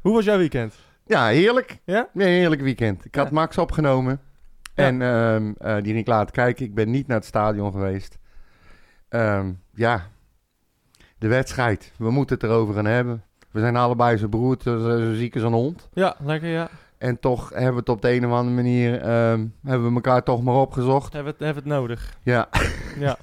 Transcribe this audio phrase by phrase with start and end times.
[0.00, 0.74] Hoe was jouw weekend?
[1.06, 1.78] Ja, heerlijk.
[1.84, 2.08] Ja?
[2.12, 3.04] Nee, heerlijk weekend.
[3.04, 3.32] Ik had Ja.
[3.34, 4.20] Max opgenomen.
[4.74, 6.64] En ehm, eh, die ging ik laten kijken.
[6.64, 8.18] Ik ben niet naar het stadion geweest.
[9.08, 10.06] Ehm, ja,
[11.18, 11.92] de wedstrijd.
[11.98, 13.24] We moeten het erover gaan hebben.
[13.50, 15.88] We zijn allebei zo beroerd, zo, ziek als een hond.
[15.92, 16.68] Ja, lekker ja.
[16.98, 19.00] En toch hebben we het op de een of andere manier...
[19.00, 21.12] ehm, hebben we elkaar toch maar opgezocht.
[21.12, 22.16] Hebben we het, hebben we het nodig.
[22.22, 22.48] Ja,
[22.98, 23.16] Ja.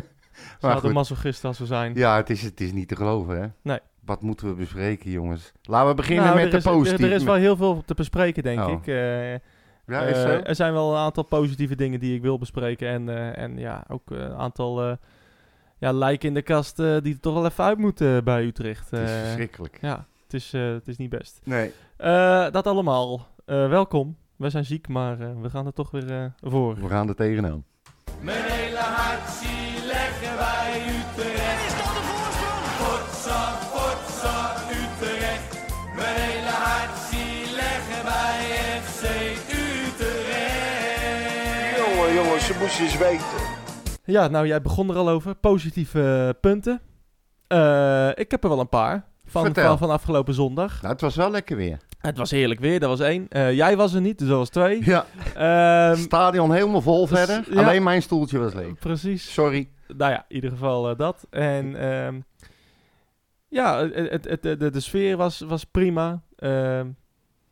[0.60, 0.92] maar goed.
[0.92, 1.94] masochisten als we zijn.
[1.94, 3.46] Ja, het is, het is niet te geloven, hè?
[3.62, 3.78] Nee.
[4.04, 5.52] Wat moeten we bespreken, jongens?
[5.62, 7.06] Laten we beginnen Nou, met de is, er- positieve.
[7.10, 8.72] Er is wel heel veel te bespreken, denk Oh.
[8.72, 8.86] ik.
[8.86, 9.32] Eh,
[9.86, 10.28] Ja, is eh, zo?
[10.28, 12.88] er zijn wel een aantal positieve dingen die ik wil bespreken.
[12.88, 14.92] En, eh, en ja, ook een aantal eh,
[15.78, 18.90] ja, lijken in de kast eh, die er toch wel even uit moeten bij Utrecht.
[18.90, 19.78] Het is verschrikkelijk.
[19.80, 21.40] ja, het is, eh, het is niet best.
[21.44, 21.72] Nee.
[21.96, 23.26] Eh, dat allemaal.
[23.44, 24.16] Eh, welkom.
[24.36, 26.74] We zijn ziek, maar eh, we gaan er toch weer eh, voor.
[26.80, 27.64] We gaan er tegenaan.
[28.20, 29.28] Mijn hele hart
[42.62, 43.26] Eens weten.
[44.04, 45.34] Ja, nou jij begon er al over.
[45.34, 46.80] Positieve eh, punten.
[47.46, 49.04] Eh, ik heb er wel een paar.
[49.26, 49.66] Van, Vertel.
[49.66, 50.80] van, van afgelopen zondag.
[50.80, 51.78] Nou, het was wel lekker weer.
[51.98, 53.28] Het was heerlijk weer, dat was één.
[53.28, 54.84] Eh, jij was er niet, dus dat was twee.
[54.84, 55.06] Ja.
[55.34, 57.54] Ehm, Stadion helemaal vol dus, verder.
[57.54, 57.62] ja.
[57.62, 58.74] Alleen mijn stoeltje was leeg.
[58.78, 59.32] precies.
[59.32, 59.68] Sorry.
[59.96, 61.26] Nou ja, in ieder geval dat.
[61.30, 62.20] En ehm,
[63.48, 66.22] ja, het, het, het- de, de sfeer was, was prima.
[66.36, 66.86] Ehm,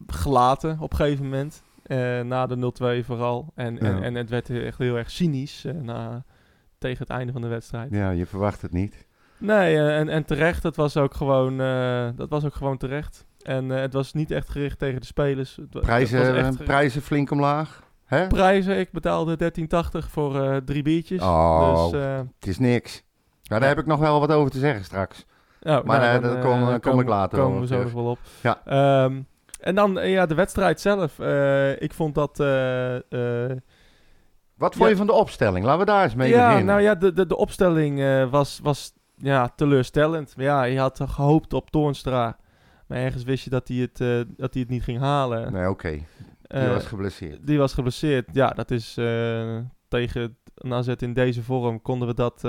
[0.06, 1.62] gelaten op een gegeven moment.
[1.90, 2.56] Eh, na de
[3.02, 3.52] 0-2 vooral.
[3.54, 6.24] En, en, en het werd echt heel erg cynisch eh, na,
[6.78, 7.90] tegen het einde van de wedstrijd.
[7.90, 9.06] Ja, je verwacht het niet.
[9.38, 10.62] Nee, eh, en, en terecht.
[10.62, 11.56] Dat was ook gewoon,
[12.16, 13.26] dat was ook gewoon terecht.
[13.42, 15.56] En het was niet echt gericht tegen de spelers.
[15.56, 17.82] Het, Prijzen, prijzen flink omlaag.
[18.04, 18.26] Hè?
[18.26, 18.78] prijzen.
[18.78, 19.52] Ik betaalde
[20.02, 21.22] 13,80 voor drie biertjes.
[21.22, 21.90] Oh.
[21.90, 22.00] Dus,
[22.38, 23.02] Het is niks.
[23.42, 23.68] Ja, daar Ja.
[23.68, 25.24] heb ik nog wel wat over te zeggen straks.
[25.62, 26.32] oh, Maar, nou, dan,
[26.66, 28.18] daar kom- ik later Komen we zo nog wel op.
[28.42, 28.60] Ja.
[28.64, 29.20] Ehm,
[29.60, 31.18] en dan eh, ja, de wedstrijd zelf.
[31.18, 32.40] Eh, ik vond dat...
[32.40, 32.96] eh,
[34.54, 34.88] Wat vond Ja.
[34.88, 35.64] je van de opstelling?
[35.64, 36.66] Laten we daar eens mee ja, beginnen.
[36.66, 40.36] nou ja, de, de, de opstelling was, was ja, teleurstellend.
[40.36, 42.36] Maar ja, je had gehoopt op Toornstra.
[42.86, 43.98] Maar ergens wist je dat hij het,
[44.36, 45.52] dat hij het niet ging halen.
[45.52, 45.90] Nee, oké.
[46.42, 47.46] Die was geblesseerd.
[47.46, 48.28] Die was geblesseerd.
[48.32, 48.94] Ja, dat is
[49.88, 52.48] tegen een AZ in deze vorm konden we dat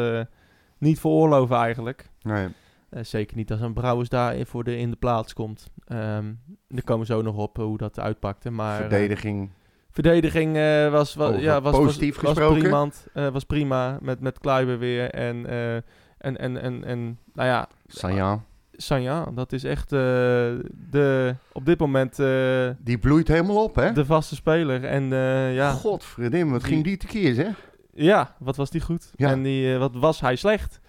[0.77, 2.09] niet veroorloven eigenlijk.
[2.21, 2.47] Nee.
[2.91, 5.67] Eh, zeker niet als een Brouwers daar voor de, in de plaats komt.
[5.85, 6.25] Ehm
[6.67, 8.49] daar komen we zo nog op eh, hoe dat uitpakte.
[8.49, 9.49] Maar, eh, Verdediging.
[9.89, 10.53] verdediging
[10.91, 12.91] was, was, Over ja, was, positief was, was, gesproken?
[13.13, 15.09] prima, was prima met, met Kluiber weer.
[15.09, 15.45] En,
[16.17, 18.43] en, en, en, en nou ja, Sanjan.
[18.71, 22.15] Sanja, dat is echt de, op dit moment
[22.79, 23.91] Die bloeit helemaal op, hè?
[23.91, 24.83] de vaste speler.
[24.83, 27.69] En eh, ja, wat Die- ging die tekeer, zeg?
[27.93, 29.11] Ja, wat was die goed?
[29.15, 29.29] Ja.
[29.29, 30.79] En die, wat was hij slecht?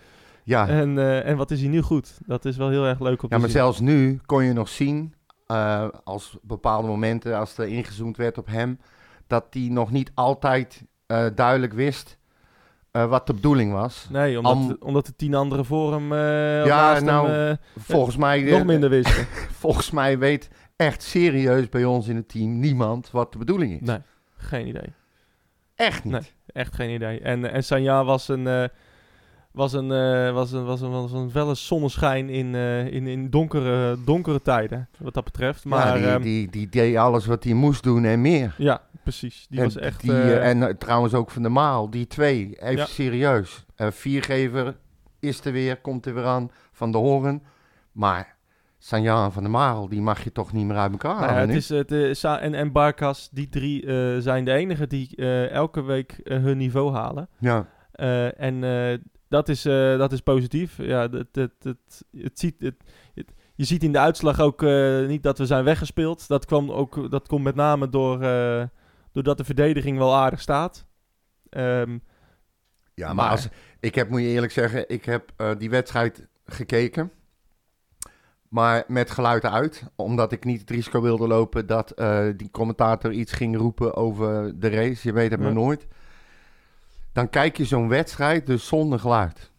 [0.44, 2.18] Ja, En, eh, en wat is hij nu goed?
[2.26, 3.56] Dat is wel heel erg leuk om ja maar zien.
[3.58, 5.14] zelfs nu kon je nog zien,
[5.46, 8.78] eh, als bepaalde momenten, als er ingezoomd werd op hem,
[9.26, 12.20] dat hij nog niet altijd eh, duidelijk wist
[12.92, 14.06] wat de bedoeling was.
[14.10, 18.42] Nee, omdat, Am- omdat de tien anderen voor hem eh Ja, nou, hem Volgens mij,
[18.42, 19.26] nog minder wisten.
[19.64, 23.86] volgens mij weet echt serieus bij ons in het team niemand wat de bedoeling is.
[23.88, 23.98] nee,
[24.36, 24.92] geen idee.
[25.74, 26.12] Echt niet.
[26.12, 26.22] Nee.
[26.46, 27.20] Echt geen idee.
[27.20, 28.70] En, en Sanja was een,
[29.52, 33.30] was een, eh, was een, was een, was een felle zonneschijn in, eh, in, in
[33.30, 35.64] donkere, donkere tijden, wat dat betreft.
[35.64, 38.54] Maar ja, die, ehm, die, die deed alles wat hij moest doen en meer.
[38.58, 39.46] ja, precies.
[39.48, 40.00] Die en, was echt...
[40.00, 42.84] die, eh, en trouwens ook van de Maal, die twee, even Ja.
[42.86, 43.64] serieus.
[43.76, 44.76] Viergever
[45.20, 47.42] is er weer, komt er weer aan, van de Horen.
[47.92, 48.36] Maar
[48.78, 51.50] Sanjan van de Maal, die mag je toch niet meer uit elkaar Nou halen het
[51.50, 51.56] nu?
[51.56, 53.80] is, het, en, en Barkas, die drie
[54.20, 55.16] zijn de enigen die
[55.48, 57.28] elke week hun niveau halen.
[57.38, 57.66] Ja,
[58.36, 58.62] en
[59.32, 60.76] dat, is, eh, dat is positief.
[60.76, 62.74] Ja, het, het, het, het ziet, het,
[63.14, 66.28] het- je ziet in de uitslag ook eh, niet dat we zijn weggespeeld.
[66.28, 68.62] Dat, kwam ook, dat komt met name door, eh,
[69.12, 70.86] doordat de verdediging wel aardig staat.
[71.48, 71.98] Ehm,
[72.94, 73.48] ja maar, Maar- als,
[73.80, 77.12] ik heb, moet je eerlijk zeggen, ik heb die wedstrijd gekeken.
[78.48, 81.92] Maar met geluid uit, omdat ik niet het risico wilde lopen dat
[82.36, 85.08] die commentator iets ging roepen over de race.
[85.08, 85.44] Je weet het Ja.
[85.46, 85.86] maar nooit.
[87.12, 89.50] Dan kijk je zo'n wedstrijd dus zonder geluid.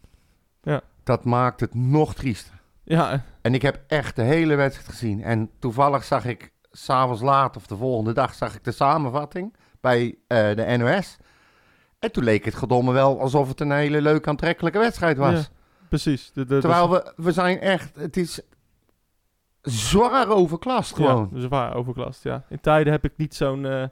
[0.62, 0.80] Ja.
[1.02, 2.54] Dat maakt het nog triester.
[2.84, 5.22] ja, En ik heb echt de hele wedstrijd gezien.
[5.22, 10.18] En toevallig zag ik s'avonds laat of de volgende dag zag ik de samenvatting bij
[10.26, 11.16] eh, de NOS.
[11.98, 15.32] En toen leek het gedomme wel alsof het een hele leuke aantrekkelijke wedstrijd was.
[15.32, 15.46] Ja,
[15.88, 16.30] precies.
[16.32, 18.40] De, de, Terwijl we, we zijn echt, het is
[19.62, 21.30] zwaar overklast gewoon.
[21.32, 22.44] Ja, zwaar overklast, ja.
[22.48, 23.84] In tijden heb ik niet zo'n eh,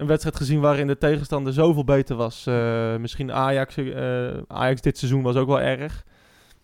[0.00, 2.46] een wedstrijd gezien waarin de tegenstander zoveel beter was.
[2.46, 6.04] Eh, misschien Ajax, eh, Ajax dit seizoen was ook wel erg.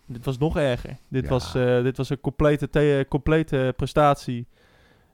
[0.09, 0.97] dit was nog erger.
[1.09, 1.29] Dit, Ja.
[1.29, 4.47] was, eh, dit was een complete, complete prestatie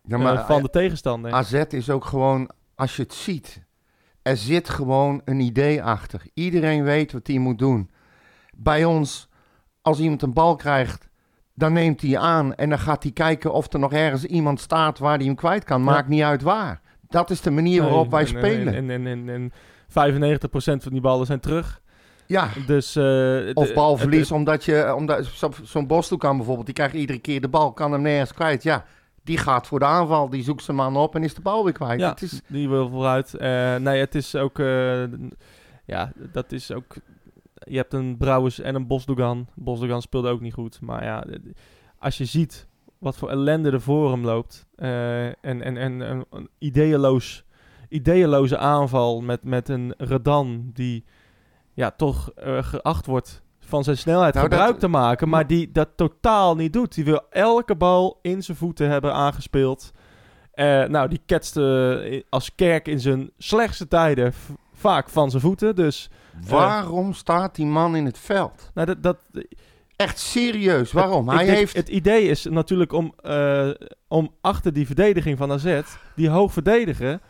[0.08, 1.31] Ja, maar van de tegenstander.
[1.31, 3.64] AZ is ook gewoon, als je het ziet,
[4.22, 6.22] er zit gewoon een idee achter.
[6.34, 7.90] Iedereen weet wat hij moet doen.
[8.56, 9.30] Bij ons,
[9.81, 11.10] als iemand een bal krijgt,
[11.54, 15.00] dan neemt hij aan en dan gaat hij kijken of er nog ergens iemand staat
[15.00, 15.84] waar hij hem kwijt kan.
[15.84, 15.92] Ja.
[15.92, 16.81] Maakt niet uit waar.
[17.13, 18.74] Dat is de manier Nee, waarop wij en- spelen.
[18.74, 19.54] En, en, en, en 95%
[20.56, 21.81] van die ballen zijn terug.
[22.25, 26.75] ja, Dus, eh, of balverlies, het- omdat je, omdat zo- zo'n Bostel kan bijvoorbeeld, die
[26.75, 28.63] krijgt iedere keer de bal, kan hem nergens kwijt.
[28.63, 28.86] Ja,
[29.24, 31.74] die gaat voor de aanval, die zoekt zijn man op en is de bal weer
[31.74, 32.00] kwijt.
[32.00, 33.33] Ja, Het is, die wil vooruit.
[33.33, 34.60] Eh, nee, het is ook...
[34.60, 35.04] eh,
[35.86, 36.95] ja, dat is ook...
[37.65, 39.48] Je hebt een Brouwers en een Bosdogan.
[39.56, 40.81] Bosdogan speelde ook niet goed.
[40.81, 41.24] Maar ja,
[42.00, 42.68] als je ziet
[43.03, 44.65] wat voor ellende er voor hem loopt...
[44.75, 47.44] eh, en, en, en een, een ideeënloos,
[47.89, 50.69] ideeënloze aanval met, met een Redan...
[50.73, 51.05] die
[51.73, 55.29] ja, toch eh, geacht wordt van zijn snelheid Nou, dat- gebruik te maken...
[55.29, 56.95] maar die dat totaal niet doet.
[56.95, 59.91] Die wil elke bal in zijn voeten hebben aangespeeld...
[60.53, 64.33] Eh, nou, die ketste als kerk in zijn slechtste tijden
[64.73, 65.75] vaak van zijn voeten.
[65.75, 66.09] Dus
[66.47, 68.71] waarom staat die man in het veld?
[68.73, 69.17] nou, dat, dat,
[69.95, 71.30] Echt serieus, waarom?
[71.30, 71.75] ik Hij denk, heeft...
[71.75, 73.69] Het idee is natuurlijk om, eh,
[74.07, 75.81] om achter die verdediging van AZ,
[76.16, 77.22] die hoog verdedigen,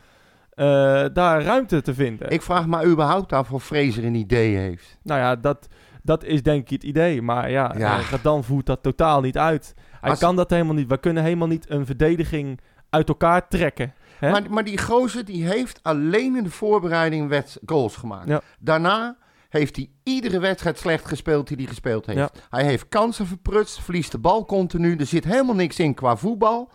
[0.49, 0.65] eh,
[1.13, 2.29] daar ruimte te vinden.
[2.29, 4.97] Ik vraag me überhaupt af of Fraser een idee heeft.
[5.03, 5.67] Nou ja, dat,
[6.03, 7.21] dat is denk ik het idee.
[7.21, 7.99] Maar ja, Ja.
[8.11, 8.17] ja.
[8.21, 9.73] dan voert dat totaal niet uit.
[10.01, 10.87] Hij Als- kan dat helemaal niet.
[10.87, 12.59] We kunnen helemaal niet een verdediging
[12.89, 13.93] uit elkaar trekken.
[14.19, 14.31] Hè?
[14.31, 18.27] Maar, maar die gozer die heeft alleen in de voorbereiding wet goals gemaakt.
[18.27, 18.41] Ja.
[18.59, 19.15] Daarna
[19.53, 22.19] heeft hij iedere wedstrijd slecht gespeeld die hij gespeeld heeft.
[22.19, 22.29] Ja.
[22.49, 24.95] Hij heeft kansen verprutst, verliest de bal continu.
[24.95, 26.69] Er zit helemaal niks in qua voetbal.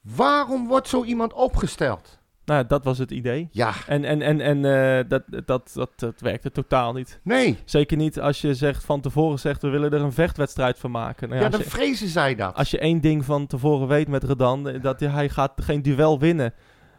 [0.00, 2.18] Waarom wordt zo iemand opgesteld?
[2.44, 3.48] Nou, dat was het idee.
[3.50, 7.20] Ja, En, en, en, en eh, dat, dat, dat, dat werkte totaal niet.
[7.22, 7.58] nee.
[7.64, 11.28] Zeker niet als je zegt van tevoren zegt we willen er een vechtwedstrijd van maken.
[11.28, 12.54] Nou Ja, je, Fraser zei dat.
[12.54, 16.18] als je één ding van tevoren weet met Redan, eh, dat hij gaat geen duel
[16.18, 16.54] winnen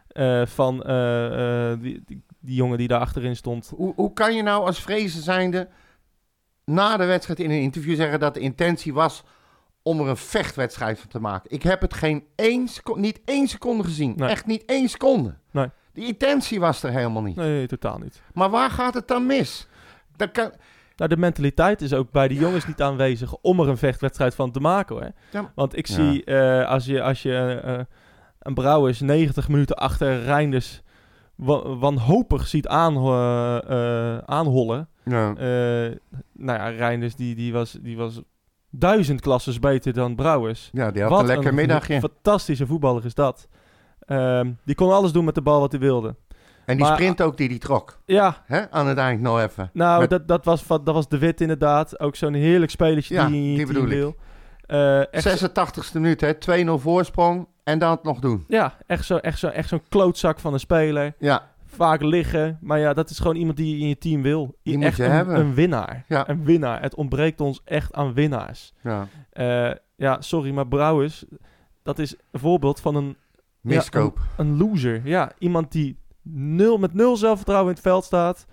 [0.08, 0.76] eh, van
[1.80, 3.72] die, die, die jongen die daar achterin stond.
[3.76, 5.68] Hoe, hoe kan je nou als Fraser zijnde
[6.64, 9.22] na de wedstrijd in een interview zeggen dat de intentie was
[9.82, 11.50] om er een vechtwedstrijd van te maken?
[11.50, 14.12] Ik heb het geen één seco- niet één seconde gezien.
[14.16, 14.28] Nee.
[14.28, 15.34] Echt niet één seconde.
[15.50, 15.66] Nee.
[15.92, 17.36] Die intentie was er helemaal niet.
[17.36, 18.22] Nee, totaal niet.
[18.32, 19.66] Maar waar gaat het dan mis?
[20.16, 20.52] Dat kan,
[20.96, 24.50] Nou, de mentaliteit is ook bij de jongens niet aanwezig om er een vechtwedstrijd van
[24.50, 25.10] te maken hoor.
[25.30, 25.52] Ja.
[25.54, 25.94] Want ik Ja.
[25.94, 27.80] zie eh, als je, als je eh,
[28.38, 30.82] een Brouwers 90 minuten achter Reinders
[31.34, 34.88] wa- wanhopig ziet aan, eh, aanhollen.
[35.04, 35.28] ja.
[35.34, 35.96] Eh,
[36.32, 38.20] nou ja, Reinders die, die, was, die was
[38.70, 40.70] duizend klasses beter dan Brouwers.
[40.72, 42.00] ja, die had Wat een lekker middagje.
[42.00, 43.48] fantastische voetballer is dat.
[44.06, 46.14] Ehm, die kon alles doen met de bal wat hij wilde.
[46.66, 48.00] En die maar- sprint ook die die trok.
[48.06, 48.70] Ja, Hè?
[48.70, 49.70] Aan het eind nog even.
[49.72, 52.00] nou, Met- dat, dat, was, dat was de Wit inderdaad.
[52.00, 54.14] Ook zo'n heerlijk spelertje Ja, die, die die bedoel
[54.66, 54.78] wil.
[54.78, 56.34] Eh, echt, 86e minuut, hè?
[56.34, 58.44] 2-0 voorsprong en dan het nog doen.
[58.48, 61.14] ja, echt zo'n echt zo, echt zo'n klootzak van een speler.
[61.18, 62.58] Ja, Vaak liggen.
[62.60, 64.58] Maar ja, dat is gewoon iemand die je in je team wil.
[64.62, 65.36] Die moet echt je een, hebben.
[65.40, 66.04] een winnaar.
[66.08, 66.28] Ja.
[66.28, 66.82] Een winnaar.
[66.82, 68.72] Het ontbreekt ons echt aan winnaars.
[68.82, 69.08] ja.
[69.30, 71.24] Eh, ja, sorry, maar Brouwers,
[71.82, 73.16] dat is een voorbeeld van een,
[73.60, 74.18] miskoop.
[74.36, 75.00] een loser.
[75.04, 78.46] Ja, iemand die nul, met nul zelfvertrouwen in het veld staat.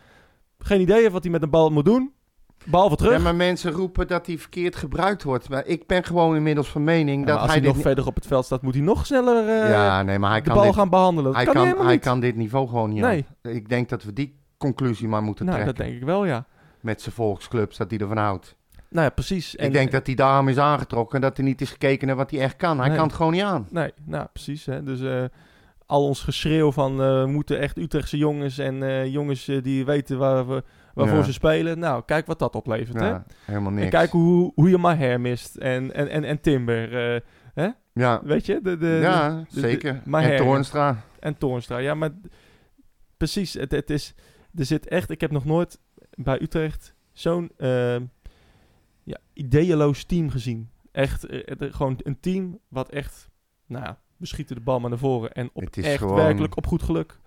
[0.60, 2.14] Geen idee heeft wat hij met een bal moet doen.
[2.66, 3.12] Behalve terug.
[3.14, 5.50] Ja, maar mensen roepen dat hij verkeerd gebruikt wordt.
[5.50, 8.16] Maar ik ben gewoon inmiddels van mening Ja, dat als hij, dit nog verder op
[8.16, 10.64] het veld staat, moet hij nog sneller eh, Ja, nee, maar hij de kan, bal
[10.66, 11.24] dit, gaan behandelen.
[11.34, 13.52] Dat hij, kan, hij hij dit niveau gewoon niet Nee, aan.
[13.52, 15.86] Ik denk dat we die conclusie maar moeten nou, dat trekken.
[15.86, 16.46] denk ik wel, ja.
[16.82, 18.56] Met zijn volksclubs, dat hij ervan houdt.
[18.90, 19.56] Nou ja, precies.
[19.56, 22.32] ik denk dat hij daarom is aangetrokken en dat hij niet is gekeken naar wat
[22.32, 22.80] hij echt kan.
[22.80, 22.98] Hij Nee.
[22.98, 23.68] kan het gewoon niet aan.
[23.70, 24.66] Nee, nou precies.
[24.66, 24.84] Hè.
[24.84, 25.24] Dus eh,
[25.86, 30.64] al ons geschreeuw van we moeten echt Utrechtse jongens en jongens die weten waar we,
[31.00, 31.24] waarvoor Ja.
[31.24, 31.80] ze spelen.
[31.80, 33.00] Nou, kijk wat dat oplevert.
[33.00, 33.08] Hè?
[33.08, 33.84] Ja, helemaal niks.
[33.84, 37.14] En kijk hoe, hoe je Maher mist en, en, en, en Timber.
[37.16, 37.22] eh,
[37.94, 38.60] ja, weet je?
[38.64, 40.02] De, de, ja de- zeker.
[40.06, 41.04] maar en Toornstra.
[41.20, 41.78] en Toornstra.
[41.78, 42.10] Ja, maar
[43.18, 43.54] precies.
[43.54, 44.14] Het, het is,
[44.56, 45.80] er zit echt, ik heb nog nooit
[46.14, 47.96] bij Utrecht zo'n eh,
[49.04, 50.70] ja, ideeënloos team gezien.
[50.92, 53.30] Echt, eh, gewoon een team wat echt,
[53.68, 55.32] nou ja, we schieten de bal maar naar voren.
[55.32, 57.20] En op echt gewoon- werkelijk op goed geluk.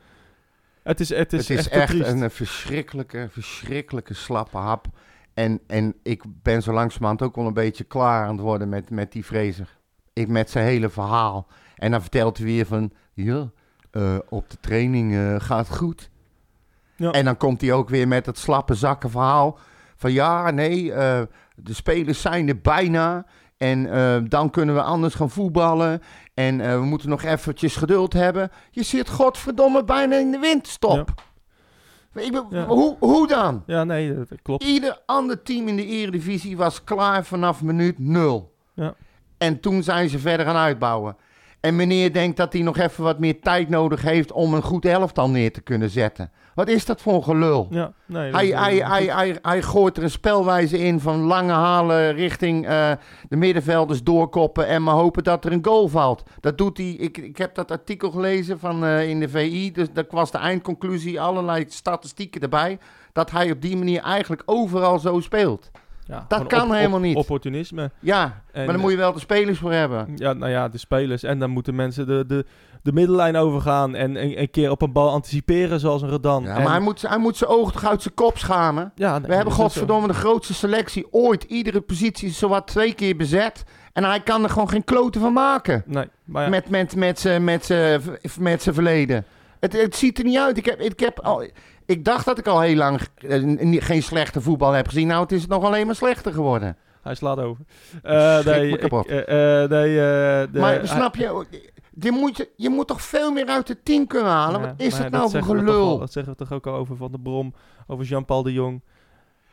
[0.83, 4.87] Het is, het is, Het is echt, een verschrikkelijke, verschrikkelijke slappe hap.
[5.35, 8.91] En, en ik ben zo langzamerhand ook wel een beetje klaar aan het worden met,
[8.91, 9.79] met die Fraser.
[10.13, 11.47] Ik met zijn hele verhaal.
[11.77, 13.51] En dan vertelt hij weer van, ja,
[13.91, 16.11] eh, op de training eh, gaat het goed.
[16.97, 17.11] Ja.
[17.11, 19.59] En dan komt hij ook weer met het slappe zakken verhaal.
[19.97, 21.23] Van ja, nee, eh,
[21.55, 23.27] de spelers zijn er bijna.
[23.63, 26.03] En eh, dan kunnen we anders gaan voetballen.
[26.35, 28.51] En eh, we moeten nog eventjes geduld hebben.
[28.71, 31.13] Je zit godverdomme bijna in de winterstop.
[32.15, 32.67] Ik ben- Ja.
[32.67, 33.63] hoe, hoe dan?
[33.67, 34.65] Ja, nee, dat, dat klopt.
[34.65, 38.55] Ieder ander team in de Eredivisie was klaar vanaf minuut nul.
[38.75, 38.95] Ja.
[39.39, 41.17] En toen zijn ze verder gaan uitbouwen.
[41.63, 44.85] En meneer denkt dat hij nog even wat meer tijd nodig heeft om een goed
[44.85, 46.31] elftal neer te kunnen zetten.
[46.55, 47.67] Wat is dat voor een gelul?
[47.71, 52.67] Ja, nee, Hij, hij, hij, hij gooit er een spelwijze in van lange halen richting
[52.67, 52.91] eh,
[53.29, 56.23] de middenvelders doorkoppen en maar hopen dat er een goal valt.
[56.41, 56.91] Dat doet hij.
[56.91, 60.39] Ik, ik heb dat artikel gelezen van, eh, in de VI, dus dat was de
[60.39, 62.79] eindconclusie, allerlei statistieken erbij,
[63.13, 65.71] dat hij op die manier eigenlijk overal zo speelt.
[66.07, 67.17] Ja, dat kan helemaal niet.
[67.17, 67.91] Opportunisme.
[68.01, 70.09] Ja, En, maar dan moet je wel de spelers voor hebben.
[70.17, 71.23] Ja, nou ja, de spelers.
[71.23, 72.45] En dan moeten mensen de, de,
[72.83, 76.43] de middellijn overgaan en een, een keer op een bal anticiperen, zoals een Redan.
[76.43, 78.93] Ja, En- maar hij moet, hij moet zijn ogen toch uit zijn kop schamen.
[78.95, 81.43] ja, nee, We hebben godverdomme de grootste selectie ooit.
[81.45, 83.65] Iedere positie is zowat twee keer bezet.
[83.93, 85.83] En hij kan er gewoon geen kloten van maken.
[85.87, 89.25] Nee, maar ja, Met, met, met met z'n- met zijn verleden.
[89.63, 90.57] Het, het ziet er niet uit.
[90.57, 91.45] Ik, heb, ik, heb al,
[91.87, 95.07] ik dacht dat ik al heel lang eh, geen slechte voetbal heb gezien.
[95.07, 96.77] Nou, het is nog alleen maar slechter geworden.
[97.03, 97.65] hij slaat over.
[98.45, 99.09] Nee, ik, kapot.
[99.09, 101.47] nee, de- maar snap je,
[102.01, 104.61] je moet, je- je moet toch veel meer uit het team kunnen halen?
[104.61, 105.89] Ja, Wat is het nou voor gelul?
[105.89, 107.55] al- dat zeggen we toch ook al over Van der Brom,
[107.87, 108.81] over Jean-Paul de Jong.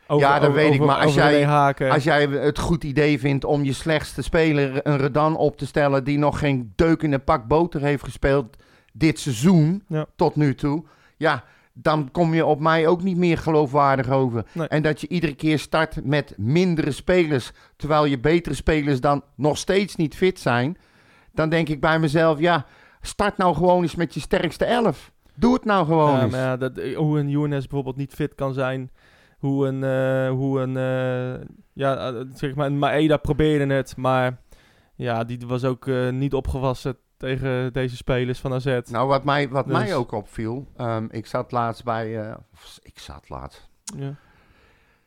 [0.06, 1.90] Over, Ja, dat over- weet ik, maar als jij-.
[1.90, 6.04] Als jij het goed idee vindt om je slechtste speler, een Redan, op te stellen
[6.04, 8.56] die nog geen deuk in een pak boter heeft gespeeld
[8.92, 10.06] dit seizoen Ja.
[10.16, 10.84] tot nu toe,
[11.16, 14.44] ja, dan kom je op mij ook niet meer geloofwaardig over.
[14.52, 14.68] Nee.
[14.68, 19.58] En dat je iedere keer start met mindere spelers, terwijl je betere spelers dan nog
[19.58, 20.76] steeds niet fit zijn,
[21.32, 22.66] dan denk ik bij mezelf, ja,
[23.00, 25.12] start nou gewoon eens met je sterkste elf.
[25.34, 26.34] Doe het nou gewoon Ja, eens.
[26.34, 28.90] ja, dat, eh, hoe een Younes bijvoorbeeld niet fit kan zijn.
[29.38, 33.96] Hoe een, eh, hoe een eh, ja, zeg maar, een Maeda probeerde het.
[33.96, 34.40] Maar
[34.96, 38.80] ja, die was ook niet opgewassen tegen deze spelers van AZ.
[38.90, 42.36] Nou, wat mij, wat Dus- mij ook opviel, ehm, ik zat laatst bij, eh,
[42.82, 44.14] ik zat laatst, Ja,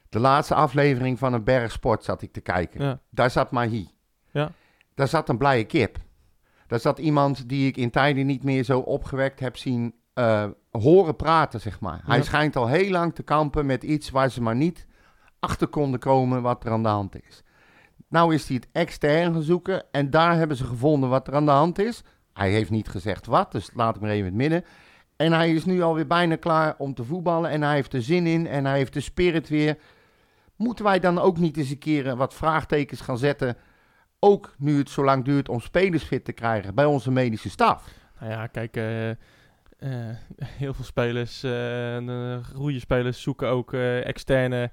[0.09, 2.81] De laatste aflevering van een bergsport zat ik te kijken.
[2.83, 3.87] ja, Daar zat Mahi.
[4.31, 4.51] Ja.
[4.95, 5.97] Daar zat een blije kip.
[6.67, 11.15] Daar zat iemand die ik in tijden niet meer zo opgewekt heb zien eh, horen
[11.15, 12.01] praten, zeg maar.
[12.05, 14.87] Hij schijnt al heel lang te kampen met iets waar ze maar niet
[15.39, 17.43] achter konden komen wat er aan de hand is.
[18.13, 21.45] Nou is hij het extern gaan zoeken en daar hebben ze gevonden wat er aan
[21.45, 22.03] de hand is.
[22.33, 24.63] Hij heeft niet gezegd wat, dus laat ik maar even in het midden.
[25.15, 28.27] En hij is nu alweer bijna klaar om te voetballen en hij heeft er zin
[28.27, 29.77] in en hij heeft de spirit weer.
[30.55, 33.57] Moeten wij dan ook niet eens een keer wat vraagtekens gaan zetten?
[34.19, 37.87] Ook nu het zo lang duurt om spelers fit te krijgen bij onze medische staf.
[38.19, 39.17] nou ja, kijk, eh, eh,
[40.61, 44.71] heel veel spelers, eh, goede spelers zoeken ook externe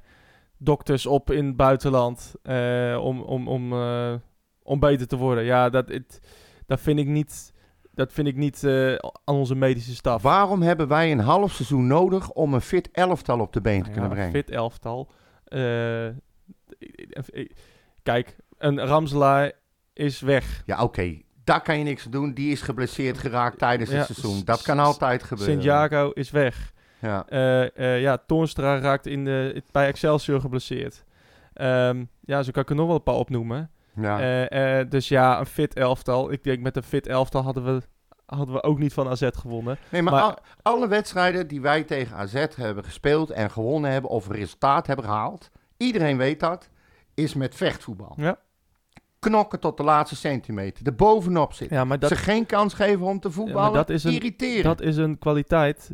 [0.63, 4.15] dokters op in het buitenland eh, om, om, om, eh,
[4.63, 5.45] om beter te worden.
[5.45, 6.21] Ja, dat, het,
[6.67, 7.53] dat vind ik niet,
[7.95, 10.23] dat vind ik niet eh, aan onze medische staf.
[10.23, 13.89] Waarom hebben wij een half seizoen nodig om een fit elftal op de been te
[13.89, 14.31] Ja, kunnen brengen?
[14.33, 15.11] Fit elftal.
[18.03, 19.53] Kijk, een Ramselaar
[19.93, 20.63] is weg.
[20.67, 21.19] Ja, oké.
[21.45, 22.35] Daar kan je niks aan doen.
[22.35, 24.45] Die is geblesseerd geraakt tijdens Ja, het seizoen.
[24.45, 25.55] Dat kan altijd gebeuren.
[25.55, 26.73] Santiago is weg.
[27.01, 27.27] Ja.
[27.29, 31.05] Eh, eh, ja, Toornstra raakt in de, bij Excelsior geblesseerd.
[31.53, 33.71] Ehm, ja, zo kan ik er nog wel een paar opnoemen.
[33.95, 34.47] Ja.
[34.49, 36.33] Eh, dus ja, een fit elftal.
[36.33, 37.83] Ik denk met een fit elftal hadden we,
[38.27, 39.79] hadden we ook niet van AZ gewonnen.
[39.89, 44.11] nee, maar, maar- al- alle wedstrijden die wij tegen AZ hebben gespeeld en gewonnen hebben
[44.11, 46.69] of resultaat hebben gehaald, iedereen weet dat,
[47.15, 48.13] is met vechtvoetbal.
[48.17, 48.37] Ja,
[49.19, 50.87] Knokken tot de laatste centimeter.
[50.87, 51.77] Er bovenop zitten.
[51.77, 53.73] ja maar dat, Ze geen kans geven om te voetballen.
[53.73, 54.65] dat is een- irriteren.
[54.65, 55.91] dat is een kwaliteit.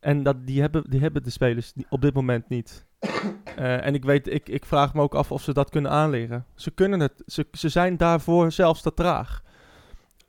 [0.00, 2.86] En dat, die, hebben, die hebben de spelers op dit moment niet.
[3.56, 6.46] Eh, en ik, weet, ik, ik vraag me ook af of ze dat kunnen aanleren.
[6.54, 7.22] Ze kunnen het.
[7.26, 9.42] Ze, ze zijn daarvoor zelfs te traag.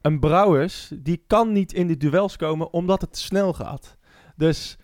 [0.02, 3.98] Een Brouwers, die kan niet in de duels komen omdat het te snel gaat.
[4.36, 4.78] Dus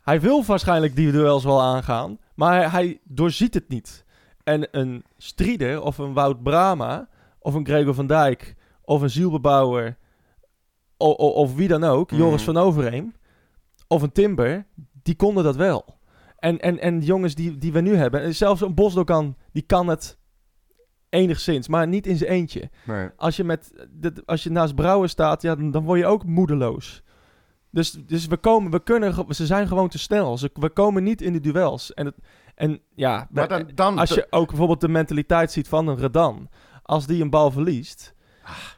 [0.00, 4.04] hij wil waarschijnlijk die duels wel aangaan, maar hij, hij doorziet het niet.
[4.44, 9.96] En een Strieder of een Wout Brama of een Gregor van Dijk of een Zielbebouwer
[10.96, 12.20] of wie dan ook, Mhm.
[12.20, 13.12] Joris van Overheem
[13.90, 14.66] of een Timber,
[15.02, 15.98] die konden dat wel.
[16.38, 19.88] En, en, en jongens die, die we nu hebben, en zelfs een Bosdokan, die kan
[19.88, 20.18] het
[21.08, 22.70] enigszins, maar niet in zijn eentje.
[22.86, 23.08] Nee.
[23.16, 26.24] Als je, met, dit- als je naast Brouwer staat, ja, dan, dan word je ook
[26.24, 27.02] moedeloos.
[27.70, 30.38] Dus, dus we komen, we kunnen, ze zijn gewoon te snel.
[30.38, 31.94] Ze, we komen niet in de duels.
[31.94, 32.14] En, het,
[32.54, 36.48] en ja, Maar dan, dan, als je ook bijvoorbeeld de mentaliteit ziet van een Redan.
[36.82, 38.14] Als die een bal verliest,